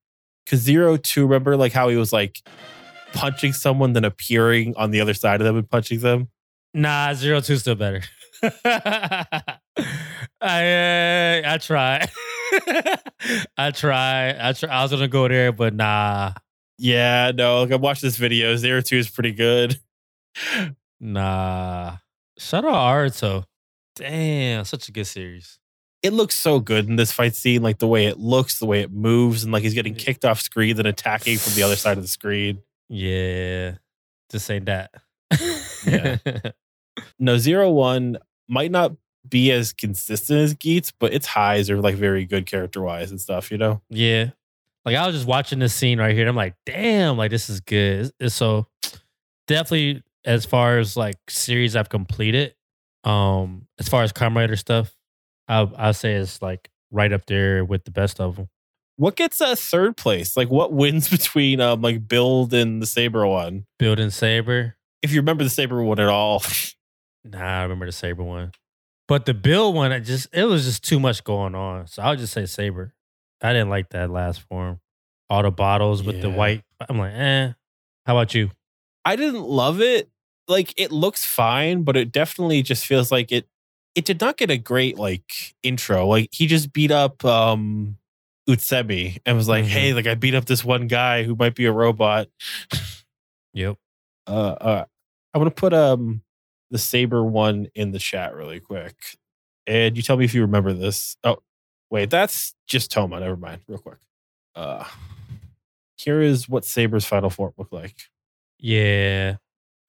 [0.47, 2.41] Cause Zero Two, remember like how he was like
[3.13, 6.29] punching someone, then appearing on the other side of them and punching them.
[6.75, 8.03] Nah, zero two still better.
[8.43, 9.59] I
[10.41, 12.07] uh, I try.
[13.57, 14.49] I try.
[14.49, 14.69] I try.
[14.71, 16.33] I was gonna go there, but nah,
[16.79, 18.55] Yeah, no, like I watched this video.
[18.57, 19.79] Zero Two is pretty good.
[21.01, 21.97] nah.
[22.39, 23.45] Shout out Aruto.
[23.97, 25.59] Damn, such a good series.
[26.03, 28.83] It looks so good in this fight scene, like the way it looks, the way
[28.83, 31.97] it moves, and like he's getting kicked off screen, then attacking from the other side
[31.97, 32.63] of the screen.
[32.89, 33.73] Yeah,
[34.31, 34.93] just say that.
[35.87, 36.17] Yeah.
[37.21, 38.93] No, Zero One might not
[39.29, 43.21] be as consistent as Geats, but its highs are like very good character wise and
[43.21, 43.81] stuff, you know?
[43.89, 44.31] yeah.
[44.85, 46.23] Like I was just watching this scene right here.
[46.23, 48.07] And I'm like, damn, like this is good.
[48.19, 48.67] It's- so
[49.47, 52.55] definitely as far as like series I've completed,
[53.05, 54.93] um, as far as Rider stuff,
[55.49, 58.49] I'll I'll say it's like right up there with the best of them.
[58.97, 60.37] What gets a third place?
[60.37, 63.67] Like what wins between um like Build and the Saber one?
[63.79, 64.77] Building Saber.
[65.03, 66.43] If you remember the Saber one at all.
[67.25, 68.53] Nah, I remember the Saber one.
[69.07, 71.87] But the build one, I just it was just too much going on.
[71.87, 72.95] So I'll just say Saber.
[73.43, 74.81] I didn't like that last form.
[75.29, 76.63] All the bottles with the white.
[76.89, 77.53] I'm like, eh.
[78.07, 78.51] How about you?
[79.05, 80.11] I didn't love it.
[80.47, 83.47] Like it looks fine, but it definitely just feels like it
[83.95, 86.07] it did not get a great like intro.
[86.07, 87.97] Like he just beat up um
[88.49, 89.69] Utsumi and was like, Mhm.
[89.69, 92.29] "Hey, like I beat up this one guy who might be a robot."
[93.55, 93.77] Yep.
[94.27, 94.85] Uh, uh
[95.35, 96.23] I'm gonna put um
[96.71, 98.97] the saber one in the chat really quick,
[99.67, 101.17] and you tell me if you remember this.
[101.25, 101.39] Oh,
[101.91, 103.21] wait, that's just Toma.
[103.21, 103.63] Never mind.
[103.69, 103.99] Real quick.
[104.55, 104.85] Uh,
[105.97, 107.97] here is what Saber's final form looked like.
[108.59, 109.37] Yeah.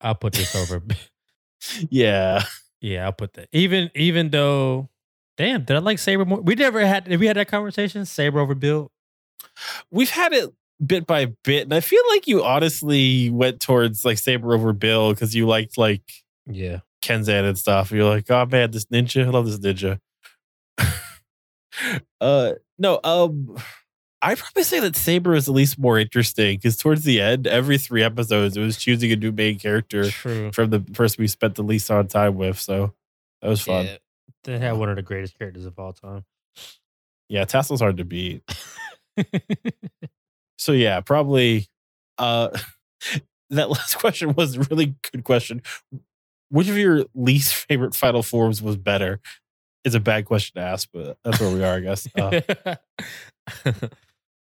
[0.00, 0.82] I'll put this over.
[1.90, 2.44] Yeah,
[2.80, 3.48] yeah, I'll put that.
[3.52, 4.88] Even even though
[5.36, 6.40] damn, did I like Saber more?
[6.40, 8.04] We never had did we had that conversation?
[8.06, 8.90] Saber over Bill?
[9.90, 10.52] we've had it
[10.84, 15.12] bit by bit, and I feel like you honestly went towards like Saber over Bill
[15.12, 16.02] because you liked like
[16.46, 16.80] Yeah.
[17.02, 17.90] Kenzan and stuff.
[17.90, 19.98] You're like, oh man, this ninja, I love this ninja.
[22.20, 23.56] uh, no, um,
[24.22, 27.78] I'd probably say that Saber is at least more interesting because towards the end, every
[27.78, 30.52] three episodes, it was choosing a new main character True.
[30.52, 32.58] from the person we spent the least on time with.
[32.58, 32.94] So
[33.40, 33.86] that was fun.
[33.86, 33.96] Yeah.
[34.44, 36.24] They had one of the greatest characters of all time.
[37.28, 38.42] Yeah, Tassel's hard to beat.
[40.60, 41.66] So yeah, probably.
[42.18, 42.50] Uh,
[43.50, 45.62] that last question was a really good question.
[46.50, 49.20] which of your least favorite final forms was better?
[49.84, 52.06] It's a bad question to ask, but that's where we are, I guess.
[52.14, 52.76] Uh,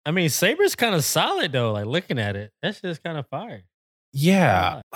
[0.06, 1.72] I mean, Saber's kind of solid though.
[1.74, 3.64] Like looking at it, that's just kind of fire.
[4.12, 4.82] yeah.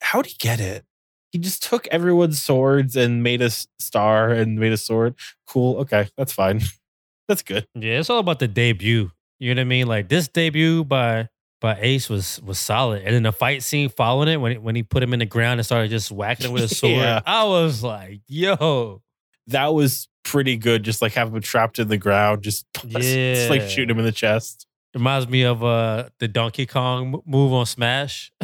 [0.00, 0.84] How'd he get it?
[1.32, 5.16] He just took everyone's swords and made a star and made a sword.
[5.46, 5.76] Cool.
[5.80, 6.08] Okay.
[6.16, 6.62] That's fine.
[7.28, 7.66] that's good.
[7.74, 9.10] Yeah, it's all about the debut.
[9.38, 9.86] You know what I mean?
[9.86, 11.28] Like this debut by
[11.60, 14.82] by Ace was was solid, and then the fight scene following it when when he
[14.82, 16.92] put him in the ground and started just whacking him with a sword.
[16.94, 17.20] Yeah.
[17.26, 19.02] I was like, yo,
[19.48, 20.82] That was pretty good.
[20.84, 23.68] Just like having him trapped in the ground, just, just like Yeah.
[23.68, 24.66] shooting him in the chest.
[24.94, 28.32] reminds me of uh the Donkey Kong move on Smash.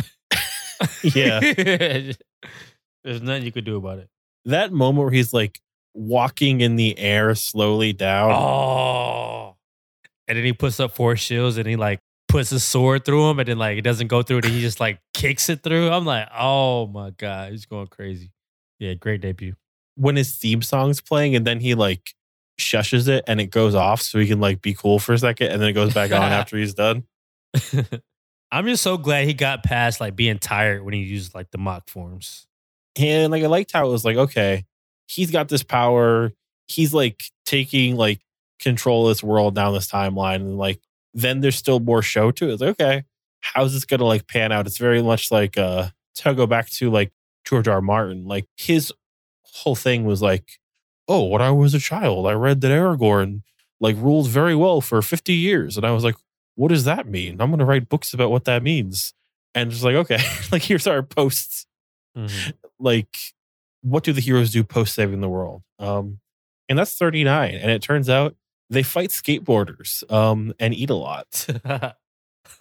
[1.03, 1.41] Yeah.
[3.05, 4.09] There's nothing you could do about it.
[4.47, 5.61] that moment where he's like
[5.95, 8.33] walking in the air slowly down.
[8.33, 9.57] Oh.
[10.27, 13.39] And then he puts up four shields and he like puts his sword through him
[13.39, 15.91] and then like it doesn't go through it and he just like kicks it through.
[15.91, 18.33] I'm like, oh my God, he's going crazy.
[18.79, 19.55] Yeah, great debut.
[19.97, 22.15] When his theme song's playing and then he like
[22.59, 25.49] shushes it and it goes off so he can like be cool for a second
[25.49, 27.05] and then it goes back on after he's done.
[28.53, 31.59] I'm just so glad he got past like being tired when he used like the
[31.59, 32.47] mock forms.
[32.97, 34.65] And like I liked how it was like, okay,
[35.09, 36.33] he's got this power.
[36.69, 38.21] He's like taking like
[38.61, 40.37] control of this world down this timeline.
[40.37, 40.81] And like
[41.13, 42.53] then there's still more show to it.
[42.53, 43.05] It's like, okay,
[43.41, 44.67] how's this gonna like pan out?
[44.67, 47.13] It's very much like uh to go back to like
[47.45, 47.75] George R.
[47.75, 47.81] R.
[47.81, 48.25] Martin.
[48.25, 48.93] Like his
[49.55, 50.59] whole thing was like,
[51.09, 53.43] oh, when I was a child, I read that Aragorn
[53.81, 55.77] like ruled very well for 50 years.
[55.77, 56.17] And I was like,
[56.57, 57.41] what does that mean?
[57.41, 59.13] I'm gonna write books about what that means.
[59.55, 60.19] And just like, okay,
[60.53, 61.67] like here's our posts
[62.17, 62.53] Mhm.
[62.79, 63.09] like
[63.83, 66.21] what do the heroes do post saving the world um
[66.69, 68.37] and that's 39 and it turns out
[68.71, 71.45] they fight skateboarders um and eat a lot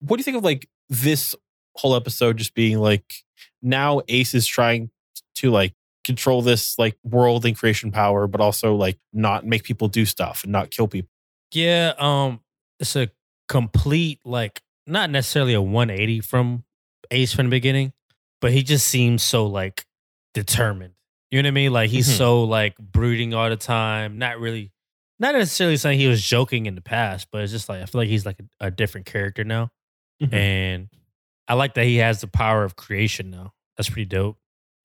[0.00, 1.34] what do you think of like this
[1.76, 3.04] whole episode just being like
[3.62, 4.90] now ace is trying
[5.36, 9.86] to like control this like world and creation power but also like not make people
[9.88, 11.10] do stuff and not kill people
[11.52, 12.40] yeah, um,
[12.78, 13.10] it's a
[13.48, 16.62] complete like not necessarily a 180 from
[17.10, 17.92] Ace from the beginning,
[18.40, 19.84] but he just seems so like
[20.32, 20.94] determined.
[21.32, 21.72] You know what I mean?
[21.72, 22.16] Like he's Mhm.
[22.18, 24.16] so like brooding all the time.
[24.18, 24.70] Not really,
[25.18, 28.00] not necessarily saying he was joking in the past, but it's just like I feel
[28.00, 29.70] like he's like a, a different character now,
[30.22, 30.32] Mhm.
[30.32, 30.88] and
[31.48, 33.54] I like that he has the power of creation now.
[33.76, 34.38] That's pretty dope.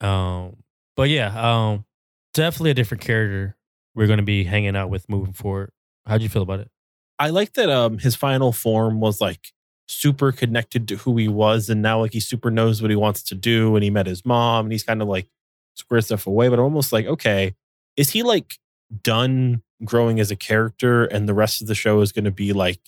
[0.06, 0.58] Um,
[0.96, 1.86] but yeah, um,
[2.34, 3.56] definitely a different character
[3.96, 5.72] we're gonna be hanging out with moving forward.
[6.06, 6.70] How'd you feel about it?
[7.18, 9.54] I like that um his final form was like
[9.88, 13.22] super connected to who he was and now like he super knows what he wants
[13.24, 15.28] to do and he met his mom and he's kind of like
[15.76, 17.56] squared stuff away but I'm almost like okay
[17.96, 18.58] is he like
[19.04, 22.52] done growing as a character and the rest of the show is going to be
[22.52, 22.80] like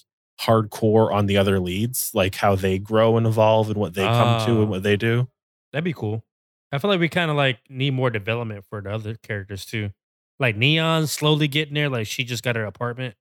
[0.42, 4.46] hardcore on the other leads like how they grow and evolve and what they come
[4.46, 5.28] to and what they do
[5.72, 6.24] That'd be cool.
[6.72, 9.92] I feel like we kind of like need more development for the other characters too.
[10.40, 11.90] Like Neon slowly getting there.
[11.90, 13.16] Like she just got her apartment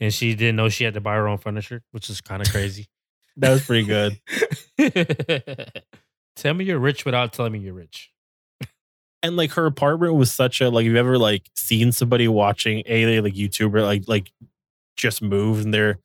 [0.00, 2.50] and she didn't know she had to buy her own furniture, which is kind of
[2.50, 2.86] crazy.
[3.38, 4.20] that was pretty good
[6.36, 8.10] Tell me you're rich without telling me you're rich.
[9.22, 13.20] and like her apartment was such a like you've ever like seen somebody watching a
[13.20, 14.30] like YouTuber like like
[14.96, 15.98] just moved and they're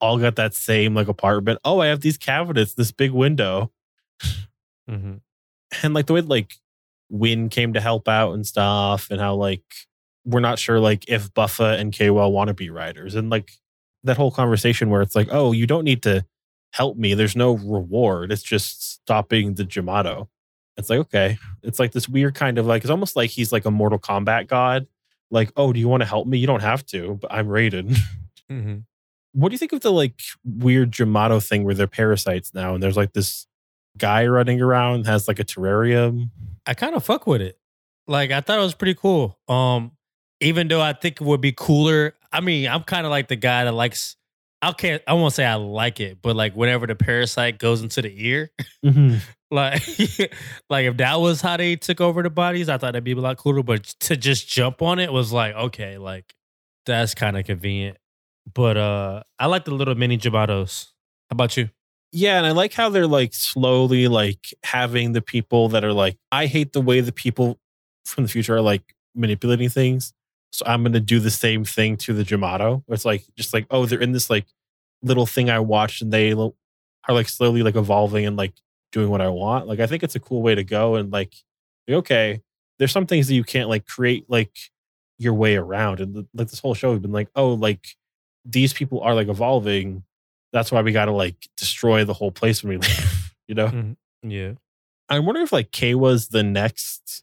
[0.00, 1.58] all got that same like apartment.
[1.64, 3.72] Oh, I have these cabinets, this big window,
[4.90, 5.14] Mm-hmm.
[5.82, 6.54] And like the way like
[7.10, 9.62] Win came to help out and stuff, and how like
[10.24, 13.52] we're not sure like if Buffa and Kwell want to be writers, and like
[14.04, 16.24] that whole conversation where it's like, oh, you don't need to
[16.72, 17.14] help me.
[17.14, 18.32] There's no reward.
[18.32, 20.28] It's just stopping the Jamato.
[20.76, 23.64] It's like okay, it's like this weird kind of like it's almost like he's like
[23.64, 24.86] a Mortal Kombat god.
[25.30, 26.38] Like, oh, do you want to help me?
[26.38, 27.90] You don't have to, but I'm rated.
[28.50, 28.80] Mm-hmm.
[29.32, 32.82] what do you think of the like weird Jamato thing where they're parasites now and
[32.82, 33.46] there's like this
[33.98, 36.30] guy running around has like a terrarium?
[36.66, 37.58] I kind of fuck with it.
[38.06, 39.38] Like I thought it was pretty cool.
[39.48, 39.92] Um,
[40.40, 42.14] even though I think it would be cooler.
[42.32, 44.16] I mean, I'm kind of like the guy that likes.
[44.60, 45.02] I can't.
[45.06, 48.50] I won't say I like it, but like whenever the parasite goes into the ear,
[49.50, 49.82] like
[50.70, 53.16] like if that was how they took over the bodies, I thought that'd be a
[53.16, 53.62] lot cooler.
[53.62, 56.34] But to just jump on it was like okay, like
[56.86, 57.98] that's kind of convenient.
[58.52, 60.86] But uh I like the little mini Jamatos.
[61.30, 61.68] How about you?
[62.16, 66.16] Yeah, and I like how they're like slowly like having the people that are like,
[66.30, 67.58] I hate the way the people
[68.04, 68.82] from the future are like
[69.16, 70.12] manipulating things.
[70.52, 72.84] So I'm gonna do the same thing to the Jamato.
[72.88, 74.46] It's like just like, oh, they're in this like
[75.02, 76.52] little thing I watched and they are
[77.08, 78.54] like slowly like evolving and like
[78.92, 79.66] doing what I want.
[79.66, 81.34] Like I think it's a cool way to go and like
[81.90, 82.42] okay,
[82.78, 84.52] there's some things that you can't like create like
[85.18, 86.00] your way around.
[86.00, 87.86] And like this whole show has been like, oh, like
[88.44, 90.04] these people are like evolving.
[90.54, 93.34] That's why we got to like destroy the whole place when we leave.
[93.46, 93.96] You know, Mhm.
[94.22, 94.52] Yeah.
[95.10, 97.22] I'm wondering if like K was the next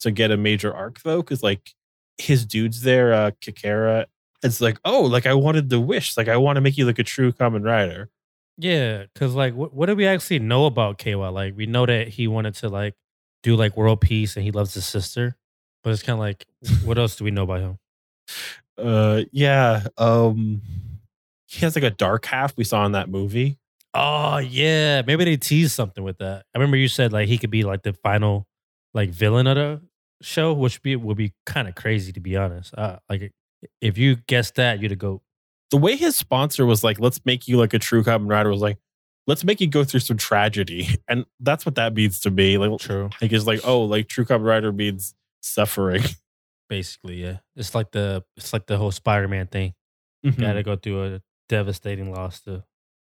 [0.00, 1.70] to get a major arc though, because like
[2.18, 4.04] his dudes there, uh Kikara,
[4.42, 6.16] it's like, oh, like I wanted the wish.
[6.18, 8.10] Like I want to make you like a true Kamen Rider.
[8.58, 11.14] Yeah, because like, what, what do we actually know about KY?
[11.14, 12.94] Like, we know that he wanted to like
[13.42, 15.36] do like world peace and he loves his sister,
[15.82, 16.44] but it's kind of like,
[16.84, 17.78] what else do we know about him?
[18.78, 19.84] Uh yeah.
[19.98, 20.62] Um
[21.52, 23.58] he has like a dark half we saw in that movie.
[23.92, 26.46] Oh yeah, maybe they teased something with that.
[26.54, 28.46] I remember you said like he could be like the final
[28.94, 29.80] like villain of the
[30.22, 32.72] show, which be would be kind of crazy to be honest.
[32.74, 33.32] Uh, like
[33.82, 35.20] if you guessed that, you'd go.
[35.70, 38.62] The way his sponsor was like, let's make you like a true Kamen Rider was
[38.62, 38.78] like,
[39.26, 40.88] let's make you go through some tragedy.
[41.08, 42.56] And that's what that means to me.
[42.56, 43.10] Like True.
[43.20, 46.02] like it's like, oh, like true Kamen Rider means suffering.
[46.70, 47.38] Basically, yeah.
[47.56, 49.74] It's like the it's like the whole Spider Man thing.
[50.24, 50.40] Mhm.
[50.40, 51.20] Got to go through a
[51.52, 52.64] devastating loss to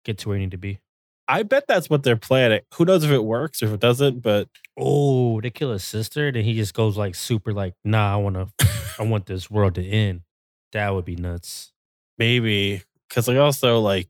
[0.05, 0.79] get to where you need to be.
[1.27, 2.61] I bet that's what they're planning.
[2.73, 6.31] Who knows if it works or if it doesn't, but Oh, they kill his sister,
[6.31, 8.67] then he just goes like super like, nah, I want to,
[8.99, 10.21] I want this world to end.
[10.73, 11.71] That would be nuts.
[12.17, 14.09] maybe because like also like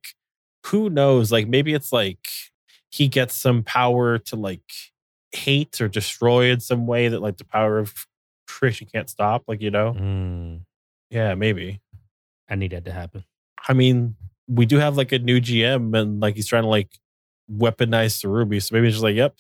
[0.68, 1.32] who knows?
[1.32, 2.26] Like maybe it's like
[2.90, 4.64] he gets some power to like
[5.34, 8.08] hate or destroy in some way that like the power of
[8.48, 9.44] creation can't stop.
[9.48, 10.62] Like you know, Mm,
[11.12, 11.82] yeah, maybe.
[12.50, 13.24] I need that to happen.
[13.68, 14.16] I mean,
[14.48, 16.90] we do have like a new GM and like he's trying to like
[17.52, 18.60] weaponize the ruby.
[18.60, 19.36] So maybe it's just like, yep,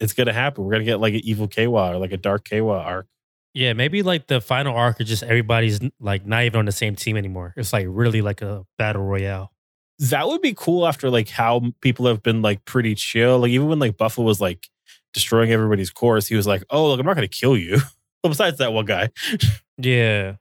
[0.00, 0.64] it's gonna happen.
[0.64, 3.06] We're gonna get like an evil Keiwa or like a dark Keiwa arc.
[3.54, 6.96] Yeah, maybe like the final arc is just everybody's like not even on the same
[6.96, 7.54] team anymore.
[7.56, 9.52] It's like really like a battle royale.
[10.00, 13.38] That would be cool after like how people have been like pretty chill.
[13.38, 14.68] Like even when like Buffalo was like
[15.12, 17.78] destroying everybody's course, he was like, Oh, look, I'm not gonna kill you.
[18.22, 19.10] well, besides that one guy.
[19.76, 20.36] Yeah,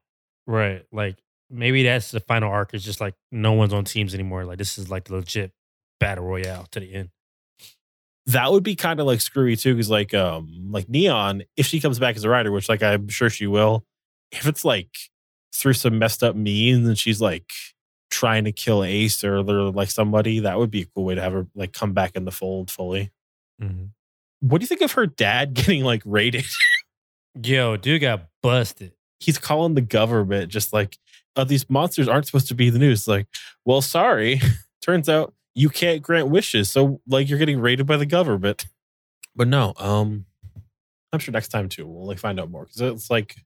[0.45, 0.85] right.
[0.91, 1.17] Like
[1.53, 4.45] maybe that's the final arc is just like no one's on teams anymore.
[4.45, 5.51] Like this is like the legit
[5.99, 7.09] battle royale to the end.
[8.25, 11.79] that would be kind of like screwy too, because like um like Neon, if she
[11.79, 13.85] comes back as a rider, which like I'm sure she will,
[14.31, 14.89] if it's like
[15.53, 17.51] through some messed up means and she's like
[18.09, 21.33] trying to kill Ace or like somebody, that would be a cool way to have
[21.33, 23.11] her like come back in the fold fully.
[23.61, 23.85] Mm-hmm.
[24.41, 26.45] What do you think of her dad getting like raided?
[27.43, 28.93] Yo, dude got busted.
[29.19, 30.97] He's calling the government just like
[31.35, 33.07] oh, these monsters aren't supposed to be the news.
[33.07, 33.27] Like,
[33.65, 34.41] well, sorry.
[34.81, 38.65] Turns out you can't grant wishes, so like you're getting raided by the government.
[39.35, 40.25] But no, um,
[41.11, 43.37] I'm sure next time too we'll like find out more because it's like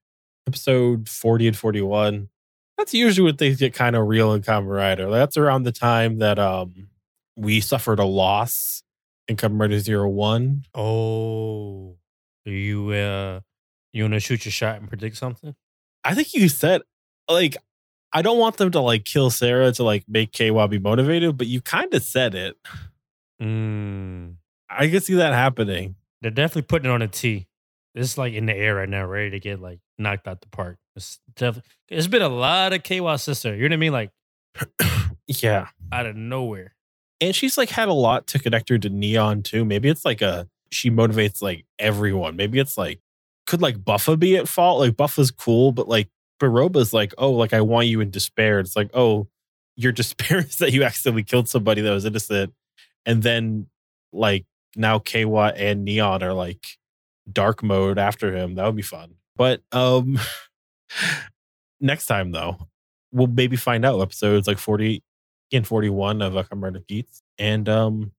[0.48, 2.30] episode 40 and 41.
[2.78, 5.10] That's usually when things get kind of real in Kamen Rider.
[5.10, 6.90] That's around the time that um
[7.36, 8.84] we suffered a loss
[9.28, 10.64] in Kamen Rider Zero One.
[10.74, 11.98] Oh,
[12.46, 13.42] you uh,
[13.94, 15.56] you want to shoot your shot and predict something?
[16.04, 16.82] I think you said
[17.30, 17.58] like
[18.18, 21.46] I don't want them to like kill Sarah to like make KY be motivated, but
[21.46, 22.58] you kind of said it.
[23.40, 24.38] Mm.
[24.68, 25.94] I can see that happening.
[26.24, 27.46] They're definitely putting it on a T.
[27.94, 30.78] It's like in the air right now, ready to get like knocked out the park.
[30.96, 31.70] It's definitely.
[31.90, 33.56] It's been a lot of KY sister.
[33.56, 33.92] You know what I mean?
[33.94, 34.12] Like
[35.28, 35.68] Yeah.
[35.92, 36.74] out of nowhere.
[37.22, 39.64] And she's like had a lot to connect her to Neon too.
[39.64, 42.36] Maybe it's like a she motivates like everyone.
[42.36, 43.00] Maybe it's like
[43.46, 44.80] could like Buffa be at fault?
[44.80, 48.60] Like Buffa's cool, but like Baroba's like, oh, like I want you in despair.
[48.60, 49.28] It's like, oh,
[49.76, 52.54] your despair is that you accidentally killed somebody that was innocent.
[53.06, 53.68] And then
[54.12, 54.46] like
[54.76, 56.66] now Keiwa and Neon are like
[57.32, 58.56] dark mode after him.
[58.56, 59.16] That would be fun.
[59.36, 60.20] But um
[61.80, 62.58] next time though,
[63.12, 65.04] we'll maybe find out episodes like 40
[65.54, 67.22] and 41 of Rider Geats.
[67.38, 68.12] And um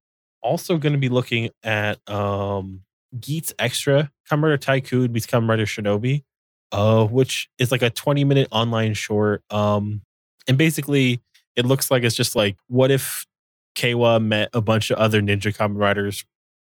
[0.43, 2.83] also to be looking at um
[3.19, 6.25] Geats Extra Kamen Tycoon meets Kamen Shinobi,
[6.73, 9.43] uh, which is like a 20 minute online short.
[9.51, 10.03] Um,
[10.47, 11.21] and basically,
[11.57, 13.27] it looks like it's just like, what if
[13.75, 16.25] Keiwa met a bunch of other ninja Kamen Riders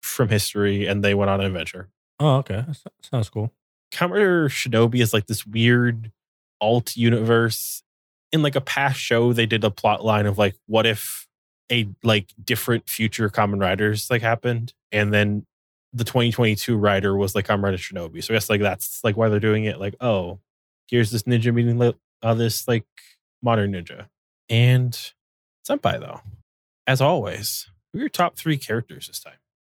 [0.03, 1.89] from history and they went on an adventure?
[2.19, 2.65] Oh, okay.
[2.67, 3.53] That sounds cool.
[3.93, 6.11] Kamen Shinobi is like this weird
[6.61, 7.83] alt universe.
[8.33, 11.27] In like a past show, they did a plot line of like, what if
[11.71, 15.47] a like different future Kamen Riders like happened, and then
[15.93, 18.23] the 2022 rider was like Kamen Rider Shinobi.
[18.23, 19.81] So I guess like that's like why they're doing it.
[19.81, 20.41] Like, oh,
[20.89, 21.81] here's this ninja meeting
[22.23, 22.85] uh, this like
[23.43, 24.07] modern ninja,
[24.49, 24.93] and
[25.69, 26.21] Senpai though,
[26.87, 29.39] as always, who are your top three characters this time?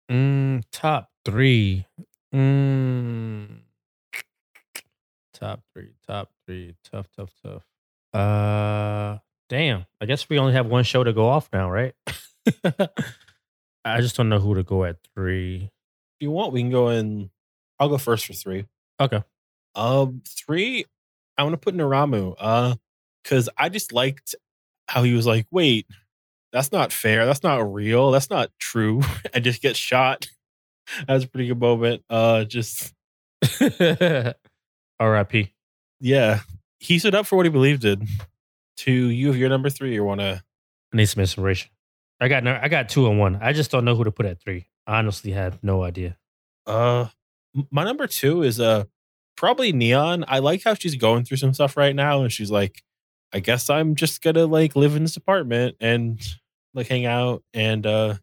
[0.10, 1.86] Mm, top three.
[2.34, 3.60] Mm.
[5.34, 5.94] Top three.
[6.08, 6.76] Top three.
[6.84, 7.64] Tough, tough, tough.
[8.14, 9.86] Uh, damn.
[10.02, 11.94] I guess we only have one show to go off now, right?
[13.86, 15.72] I just don't know who to go at three.
[16.20, 17.30] If you want, we can go in.
[17.80, 18.66] I'll go first for three.
[19.00, 19.24] Okay.
[19.76, 20.86] Um, three,
[21.38, 22.36] I want to put Niramu.
[22.40, 22.76] Uh,
[23.24, 24.36] because I just liked
[24.88, 25.86] how he was like, wait,
[26.54, 27.26] that's not fair.
[27.26, 28.12] That's not real.
[28.12, 29.02] That's not true.
[29.34, 30.28] and just gets shot.
[31.06, 32.02] That was a pretty good moment.
[32.10, 32.94] Uh, just
[35.02, 35.54] R.I.P.
[36.00, 36.40] yeah,
[36.80, 38.08] he stood up for what he believed in.
[38.78, 40.42] To you, if you're number three, or want to
[40.94, 41.72] I need some inspiration.
[42.22, 43.36] I got no, I got two and one.
[43.42, 44.70] I just don't know who to put at three.
[44.88, 46.18] Honestly have no idea.
[46.66, 47.08] Uh,
[47.72, 48.86] my number two is uh
[49.36, 50.26] probably Neon.
[50.28, 52.82] I like how she's going through some stuff right now, and she's like,
[53.34, 56.20] I guess I'm just gonna like live in this apartment and
[56.74, 57.44] like hang out.
[57.54, 58.16] And uh,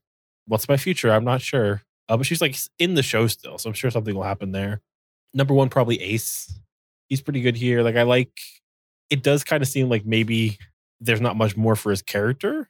[0.46, 1.12] what's my future?
[1.12, 1.82] I'm not sure.
[2.08, 4.80] Uh, but she's like in the show still, so I'm sure something will happen there.
[5.32, 6.60] Number one, probably Ace.
[7.08, 7.82] He's pretty good here.
[7.82, 8.32] Like I like.
[9.10, 10.58] It does kind of seem like maybe
[11.00, 12.68] there's not much more for his character,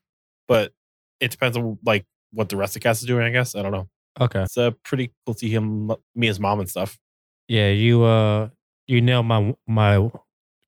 [0.48, 0.72] but
[1.20, 2.04] it depends on like
[2.34, 3.24] what the rest of the cast is doing.
[3.24, 3.88] I guess I don't know
[4.20, 4.42] Okay.
[4.42, 6.98] it's uh, pretty cool to see him me as mom and stuff
[7.48, 8.48] Yeah, you uh
[8.86, 10.10] you nailed my my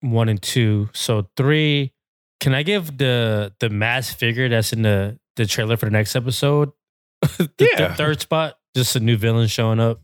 [0.00, 0.88] one and two.
[0.94, 1.92] So three,
[2.40, 6.16] can I give the the mass figure that's in the the trailer for the next
[6.16, 6.70] episode?
[7.38, 7.94] the, the Yeah.
[7.94, 10.00] third spot, just a new villain showing up.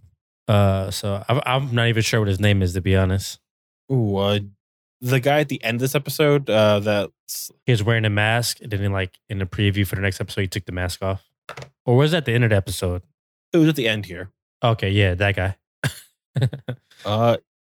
[0.48, 3.38] Uh, so I'm I'm not even sure what his name is to be honest.
[3.90, 4.38] Ooh, uh,
[5.00, 8.60] the guy at the end of this episode uh that's He was wearing a mask,
[8.60, 11.22] and then like in the preview for the next episode, he took the mask off.
[11.84, 13.02] Or was that the end of the episode?
[13.52, 14.30] it was at the end here
[14.64, 15.56] Okay, yeah, that guy.
[17.04, 17.36] uh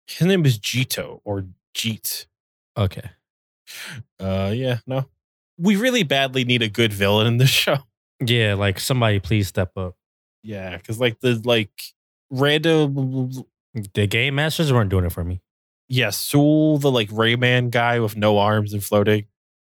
[0.07, 1.45] his name is Jito or
[1.75, 2.27] Jeet
[2.77, 3.09] okay.
[4.19, 5.05] uh yeah no
[5.57, 7.77] we really badly need a good villain in this show
[8.23, 9.95] Yeah, like somebody please step up.
[10.43, 11.71] yeah because like the like
[12.29, 13.31] random
[13.93, 15.41] The game masters weren't doing it for me.
[15.89, 19.25] yeah Soul the like Rayman guy with no arms and floating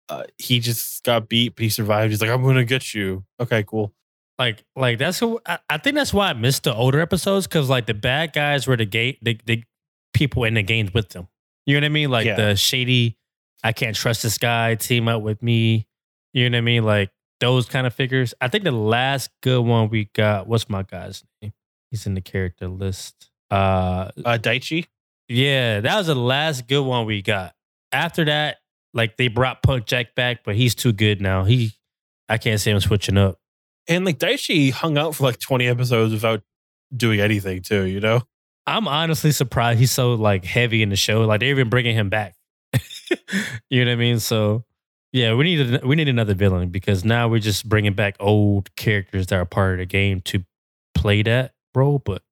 [0.09, 3.62] uh he just got beat but he survived he's like I'm gonna get you okay
[3.64, 3.92] cool
[4.38, 7.68] like like that's who I, I think that's why I missed the older episodes because
[7.68, 9.64] like the bad guys were the gate the, the
[10.12, 11.28] people in the games with them.
[11.66, 12.11] You know what I mean?
[12.11, 12.36] Like Yeah.
[12.36, 13.18] the shady,
[13.62, 14.74] I can't trust this guy.
[14.74, 15.86] Team up with me.
[16.32, 16.84] You know what I mean?
[16.84, 18.32] Like those kind of figures.
[18.40, 20.46] I think the last good one we got.
[20.46, 21.52] What's my guy's name?
[21.90, 23.30] He's in the character list.
[23.50, 24.86] Uh, uh Daichi
[25.28, 27.54] yeah, that was the last good one we got.
[27.92, 28.59] After that,
[28.95, 31.45] like they brought Punk Jack back, but he's too good now.
[31.45, 31.72] He,
[32.28, 33.39] I can't see him switching up.
[33.89, 36.43] and like Daichi hung out for like 20 episodes without
[36.97, 38.22] doing anything too you know
[38.66, 41.24] I'm honestly surprised he's so like heavy in the show.
[41.24, 42.34] Like they're even bringing him back.
[43.70, 44.18] you know what I mean?
[44.18, 44.64] So
[45.12, 48.74] yeah, we need a, we need another villain because now we're just bringing back old
[48.74, 50.45] characters that are part of the game to
[50.95, 52.01] play that role.
[52.01, 52.22] But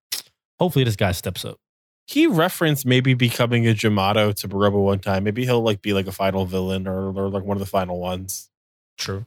[0.59, 1.59] hopefully this guy steps up.
[2.07, 5.25] He referenced maybe becoming a Jamato to Baroba one time.
[5.25, 7.99] Maybe he'll like be like a final villain or, or like one of the final
[7.99, 8.51] ones.
[8.99, 9.25] True.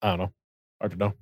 [0.00, 0.32] I don't know.
[0.80, 1.14] Hard to know.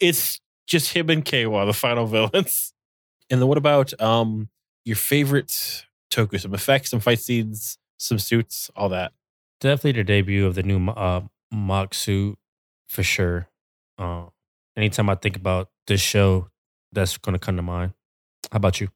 [0.00, 2.72] It's just him and Keiwa, the final villains.
[3.30, 4.48] And then what about um
[4.86, 6.40] your favorite Toku?
[6.40, 9.12] Some effects, some fight scenes, some suits, all that.
[9.60, 11.20] Definitely the debut of the new uh,
[11.52, 12.38] mock suit
[12.88, 13.50] for sure.
[13.98, 14.28] Uh,
[14.78, 16.48] anytime I think about this show,
[16.90, 17.92] that's going to come to mind.
[18.50, 18.88] How about you?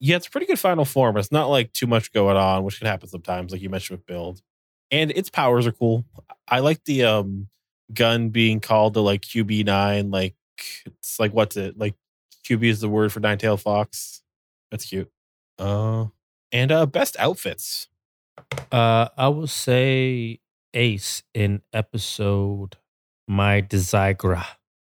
[0.00, 1.16] Yeah, it's pretty good final form.
[1.16, 4.06] It's not like too much going on, which can happen sometimes, like you mentioned with
[4.06, 4.40] build.
[4.90, 6.04] And its powers are cool.
[6.46, 7.48] I like the um
[7.92, 10.12] gun being called the like QB9.
[10.12, 10.34] Like
[10.86, 11.78] it's like what's it?
[11.78, 11.94] Like
[12.44, 14.22] QB is the word for nine tailed fox.
[14.70, 15.10] That's cute.
[15.58, 16.06] Uh
[16.52, 17.88] and uh best outfits.
[18.70, 20.40] Uh, I would say
[20.74, 22.76] Ace in episode
[23.26, 24.16] My Desire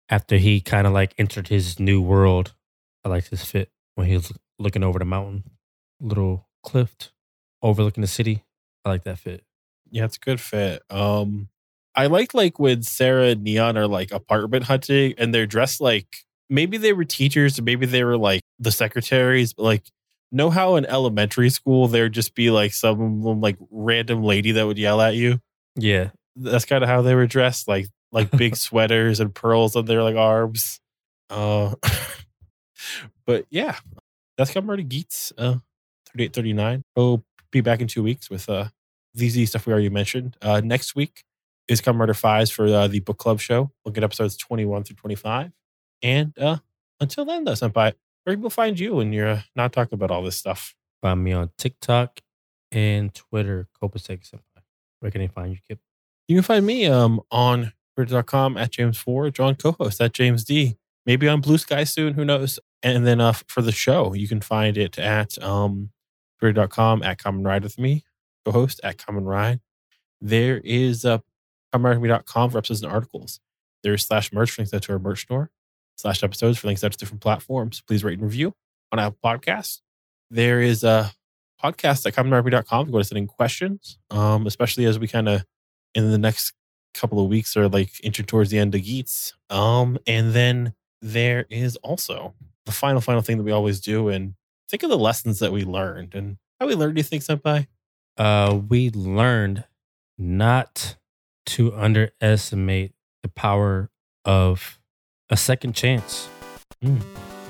[0.09, 2.53] after he kind of like entered his new world.
[3.05, 5.43] I liked his fit when he was looking over the mountain,
[5.99, 6.95] little cliff
[7.61, 8.43] overlooking the city.
[8.85, 9.43] I like that fit.
[9.89, 10.83] Yeah, it's a good fit.
[10.89, 11.49] Um
[11.95, 16.07] I like like when Sarah and Neon are like apartment hunting and they're dressed like
[16.49, 19.83] maybe they were teachers or maybe they were like the secretaries, but like
[20.31, 24.77] know how in elementary school there'd just be like some like random lady that would
[24.77, 25.39] yell at you.
[25.75, 29.85] Yeah, That's kind of how they were dressed, like like big sweaters and pearls on
[29.85, 30.79] their like arms.
[31.29, 31.75] Uh
[33.25, 33.75] but yeah,
[34.39, 35.57] that's coming to Geats uh
[36.07, 36.81] 3839.
[36.95, 38.69] We'll be back in two weeks with uh
[39.15, 40.37] easy stuff we already mentioned.
[40.41, 41.23] Uh next week
[41.67, 43.69] is Kamen Rider Faiz for uh, the book club show.
[43.83, 45.51] We'll get episodes 21 through 25.
[46.01, 46.57] And uh
[47.01, 50.09] until then though, Senpai, where can people find you when you're uh, not talking about
[50.09, 50.73] all this stuff?
[51.01, 52.19] find me on TikTok
[52.73, 54.63] and Twitter, Copacetic Senpai.
[54.99, 55.79] Where can they find you, Kihp?
[56.27, 60.77] You can find me um on twitter.com at James4, John co-host at James D.
[61.05, 62.59] Maybe on Blue Sky soon, who knows?
[62.81, 65.91] And then uh for the show, you can find it at um
[66.39, 68.03] twitter.com at Kamen Ride with me,
[68.45, 69.59] co-host at Kamen Ride.
[70.21, 71.19] There is uh
[71.73, 73.39] kamenridewithme.com for episodes and articles.
[73.83, 75.51] There's slash merch for links out to our merch store,
[75.97, 77.81] slash episodes for links out to different platforms.
[77.81, 78.53] Please rate and review
[78.91, 79.81] on Apple Podcasts.
[80.31, 81.11] There is a
[81.63, 85.27] podcast at commonrugby.com if you want to send in questions, um, especially as we kind
[85.29, 85.43] of
[85.93, 86.53] in the next
[86.93, 89.33] couple of weeks are like inching towards the end of Geats.
[89.49, 92.33] Um, and then there is also
[92.69, 94.35] the final, final thing that we always do and
[94.69, 96.13] think of the lessons that we learned.
[96.13, 97.65] And how we learned, do you think, Senpai?
[98.15, 99.65] Uh, we learned
[100.17, 100.95] not
[101.47, 102.93] to underestimate
[103.23, 103.89] the power
[104.23, 104.79] of
[105.31, 106.29] a second chance.
[106.81, 106.99] No,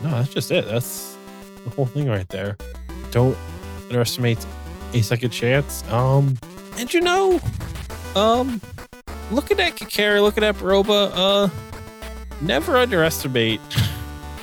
[0.04, 0.66] that's just it.
[0.66, 1.18] That's
[1.66, 2.56] the whole thing right there.
[3.12, 3.38] Don't
[3.88, 4.46] underestimate
[4.94, 5.84] a second chance.
[5.92, 6.38] Um,
[6.78, 7.42] and you know,
[8.16, 8.62] um,
[9.32, 11.50] looking at Kakari, looking at Baroba, uh,
[12.40, 13.60] never underestimate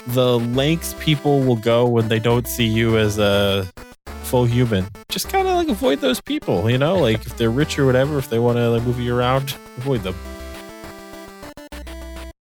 [0.08, 3.70] the lengths people will go when they don't see you as a
[4.22, 4.86] full human.
[5.08, 8.18] Just kind of like avoid those people, you know, like if they're rich or whatever,
[8.18, 10.14] if they want to like move you around, avoid them.